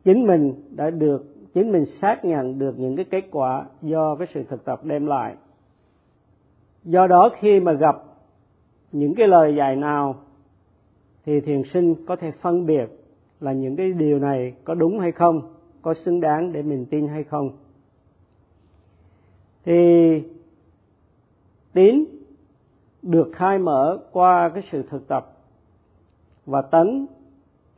chính 0.04 0.26
mình 0.26 0.54
đã 0.70 0.90
được, 0.90 1.24
chính 1.54 1.72
mình 1.72 1.84
xác 2.00 2.24
nhận 2.24 2.58
được 2.58 2.78
những 2.78 2.96
cái 2.96 3.04
kết 3.04 3.24
quả 3.30 3.66
do 3.82 4.16
cái 4.16 4.28
sự 4.34 4.42
thực 4.48 4.64
tập 4.64 4.84
đem 4.84 5.06
lại. 5.06 5.36
Do 6.84 7.06
đó 7.06 7.30
khi 7.40 7.60
mà 7.60 7.72
gặp 7.72 8.02
những 8.92 9.14
cái 9.14 9.28
lời 9.28 9.54
dạy 9.56 9.76
nào, 9.76 10.14
thì 11.24 11.40
thiền 11.40 11.62
sinh 11.72 11.94
có 12.06 12.16
thể 12.16 12.30
phân 12.30 12.66
biệt 12.66 12.86
là 13.40 13.52
những 13.52 13.76
cái 13.76 13.92
điều 13.92 14.18
này 14.18 14.54
có 14.64 14.74
đúng 14.74 14.98
hay 14.98 15.12
không, 15.12 15.54
có 15.82 15.94
xứng 15.94 16.20
đáng 16.20 16.52
để 16.52 16.62
mình 16.62 16.86
tin 16.90 17.08
hay 17.08 17.24
không. 17.24 17.50
Thì 19.64 20.22
tín 21.72 22.04
được 23.02 23.30
khai 23.34 23.58
mở 23.58 23.98
qua 24.12 24.50
cái 24.54 24.62
sự 24.72 24.82
thực 24.82 25.08
tập. 25.08 25.36
Và 26.46 26.62
tấn 26.62 27.06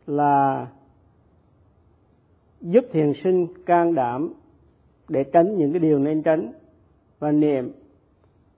là 0.07 0.67
giúp 2.61 2.85
thiền 2.93 3.13
sinh 3.25 3.47
can 3.67 3.95
đảm 3.95 4.33
để 5.09 5.25
tránh 5.33 5.57
những 5.57 5.73
cái 5.73 5.81
điều 5.81 5.99
nên 5.99 6.23
tránh. 6.23 6.53
Và 7.19 7.33
niệm 7.33 7.73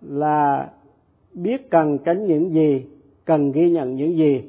là 0.01 0.71
biết 1.35 1.71
cần 1.71 1.99
tránh 2.05 2.27
những 2.27 2.51
gì, 2.51 2.87
cần 3.25 3.53
ghi 3.53 3.71
nhận 3.71 3.97
những 3.97 4.17
gì, 4.17 4.43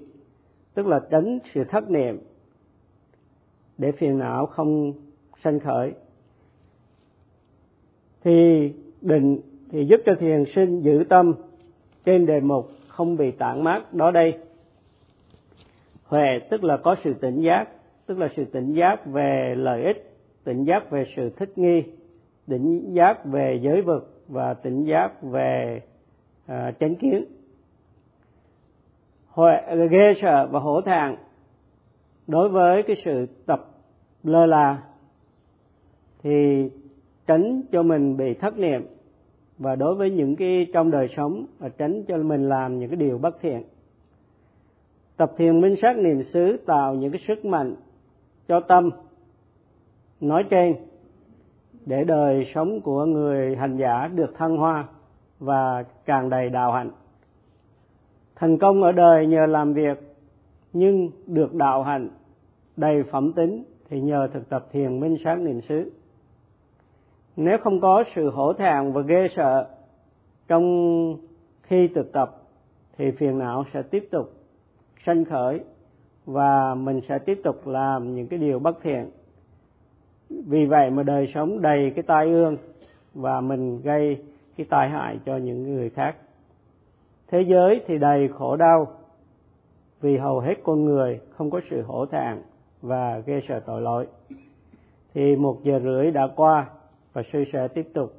tức 0.73 0.87
là 0.87 0.99
tránh 1.09 1.39
sự 1.53 1.63
thất 1.63 1.89
niệm 1.89 2.19
để 3.77 3.91
phiền 3.91 4.17
não 4.17 4.45
không 4.45 4.93
sanh 5.43 5.59
khởi. 5.59 5.93
Thì 8.23 8.69
định 9.01 9.39
thì 9.69 9.85
giúp 9.85 10.01
cho 10.05 10.11
thiền 10.19 10.43
sinh 10.55 10.81
giữ 10.81 11.03
tâm 11.09 11.33
trên 12.05 12.25
đề 12.25 12.39
mục 12.39 12.71
không 12.87 13.17
bị 13.17 13.31
tản 13.31 13.63
mát 13.63 13.93
đó 13.93 14.11
đây. 14.11 14.37
Huệ 16.05 16.39
tức 16.49 16.63
là 16.63 16.77
có 16.77 16.95
sự 17.03 17.13
tỉnh 17.13 17.41
giác 17.41 17.67
tức 18.05 18.17
là 18.17 18.27
sự 18.35 18.45
tỉnh 18.45 18.73
giác 18.73 19.05
về 19.05 19.53
lợi 19.57 19.83
ích 19.83 20.11
tỉnh 20.43 20.63
giác 20.63 20.91
về 20.91 21.05
sự 21.15 21.29
thích 21.29 21.57
nghi 21.57 21.83
tỉnh 22.47 22.93
giác 22.93 23.25
về 23.25 23.59
giới 23.61 23.81
vực 23.81 24.23
và 24.27 24.53
tỉnh 24.53 24.83
giác 24.83 25.21
về 25.21 25.81
à, 26.45 26.71
chánh 26.79 26.95
kiến. 26.95 27.25
Huệ 29.27 29.61
ghê 29.91 30.13
sợ 30.21 30.47
và 30.51 30.59
hổ 30.59 30.81
thẹn 30.81 31.15
đối 32.27 32.49
với 32.49 32.83
cái 32.83 32.95
sự 33.05 33.25
tập 33.45 33.65
lơ 34.23 34.45
là 34.45 34.83
thì 36.23 36.69
tránh 37.27 37.61
cho 37.71 37.83
mình 37.83 38.17
bị 38.17 38.33
thất 38.33 38.57
niệm 38.57 38.85
và 39.57 39.75
đối 39.75 39.95
với 39.95 40.11
những 40.11 40.35
cái 40.35 40.67
trong 40.73 40.91
đời 40.91 41.07
sống 41.17 41.45
và 41.59 41.69
tránh 41.69 42.03
cho 42.07 42.17
mình 42.17 42.49
làm 42.49 42.79
những 42.79 42.89
cái 42.89 42.97
điều 42.97 43.17
bất 43.17 43.41
thiện. 43.41 43.63
Tập 45.17 45.31
thiền 45.37 45.61
minh 45.61 45.75
sát 45.81 45.97
niệm 45.97 46.23
xứ 46.23 46.57
tạo 46.65 46.95
những 46.95 47.11
cái 47.11 47.21
sức 47.27 47.45
mạnh 47.45 47.75
cho 48.47 48.59
tâm, 48.59 48.89
nói 50.21 50.43
trên, 50.49 50.75
để 51.85 52.03
đời 52.03 52.51
sống 52.55 52.81
của 52.81 53.05
người 53.05 53.55
hành 53.55 53.77
giả 53.77 54.07
được 54.07 54.35
thăng 54.37 54.57
hoa 54.57 54.87
và 55.39 55.83
càng 56.05 56.29
đầy 56.29 56.49
đạo 56.49 56.71
hạnh. 56.71 56.91
Thành 58.35 58.57
công 58.57 58.83
ở 58.83 58.91
đời 58.91 59.27
nhờ 59.27 59.45
làm 59.45 59.73
việc, 59.73 59.97
nhưng 60.73 61.09
được 61.27 61.53
đạo 61.53 61.83
hạnh 61.83 62.09
đầy 62.77 63.03
phẩm 63.03 63.33
tính 63.33 63.63
thì 63.89 64.01
nhờ 64.01 64.27
thực 64.33 64.49
tập 64.49 64.67
thiền 64.71 64.99
minh 64.99 65.17
sát 65.23 65.35
niệm 65.35 65.61
xứ 65.61 65.91
nếu 67.35 67.57
không 67.57 67.81
có 67.81 68.03
sự 68.15 68.29
hổ 68.29 68.53
thẹn 68.53 68.91
và 68.91 69.01
ghê 69.01 69.27
sợ 69.35 69.67
trong 70.47 70.63
khi 71.61 71.87
thực 71.95 72.13
tập, 72.13 72.35
thì 72.97 73.11
phiền 73.11 73.39
não 73.39 73.63
sẽ 73.73 73.81
tiếp 73.81 74.07
tục 74.11 74.31
sanh 75.05 75.25
khởi 75.25 75.59
và 76.25 76.75
mình 76.75 77.01
sẽ 77.09 77.19
tiếp 77.19 77.41
tục 77.43 77.67
làm 77.67 78.15
những 78.15 78.27
cái 78.27 78.39
điều 78.39 78.59
bất 78.59 78.77
thiện. 78.83 79.09
Vì 80.29 80.65
vậy 80.65 80.89
mà 80.89 81.03
đời 81.03 81.31
sống 81.33 81.61
đầy 81.61 81.91
cái 81.95 82.03
tai 82.03 82.25
ương 82.25 82.57
và 83.13 83.41
mình 83.41 83.81
gây 83.81 84.17
cái 84.57 84.67
tai 84.69 84.89
hại 84.89 85.19
cho 85.25 85.37
những 85.37 85.75
người 85.75 85.89
khác. 85.89 86.15
Thế 87.27 87.41
giới 87.47 87.81
thì 87.87 87.97
đầy 87.97 88.27
khổ 88.27 88.55
đau 88.55 88.87
vì 90.01 90.17
hầu 90.17 90.39
hết 90.39 90.55
con 90.63 90.85
người 90.85 91.19
không 91.29 91.49
có 91.49 91.59
sự 91.69 91.81
hổ 91.81 92.05
thẹn 92.05 92.41
và 92.81 93.21
ghê 93.25 93.41
sợ 93.47 93.59
tội 93.59 93.81
lỗi. 93.81 94.07
Thì 95.13 95.35
một 95.35 95.57
giờ 95.63 95.79
rưỡi 95.83 96.11
đã 96.11 96.27
qua 96.35 96.69
và 97.15 97.23
sư 97.33 97.43
sẽ 97.53 97.67
tiếp 97.67 97.87
tục 97.93 98.13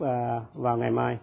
à, 0.00 0.40
vào 0.54 0.76
ngày 0.76 0.90
mai. 0.90 1.18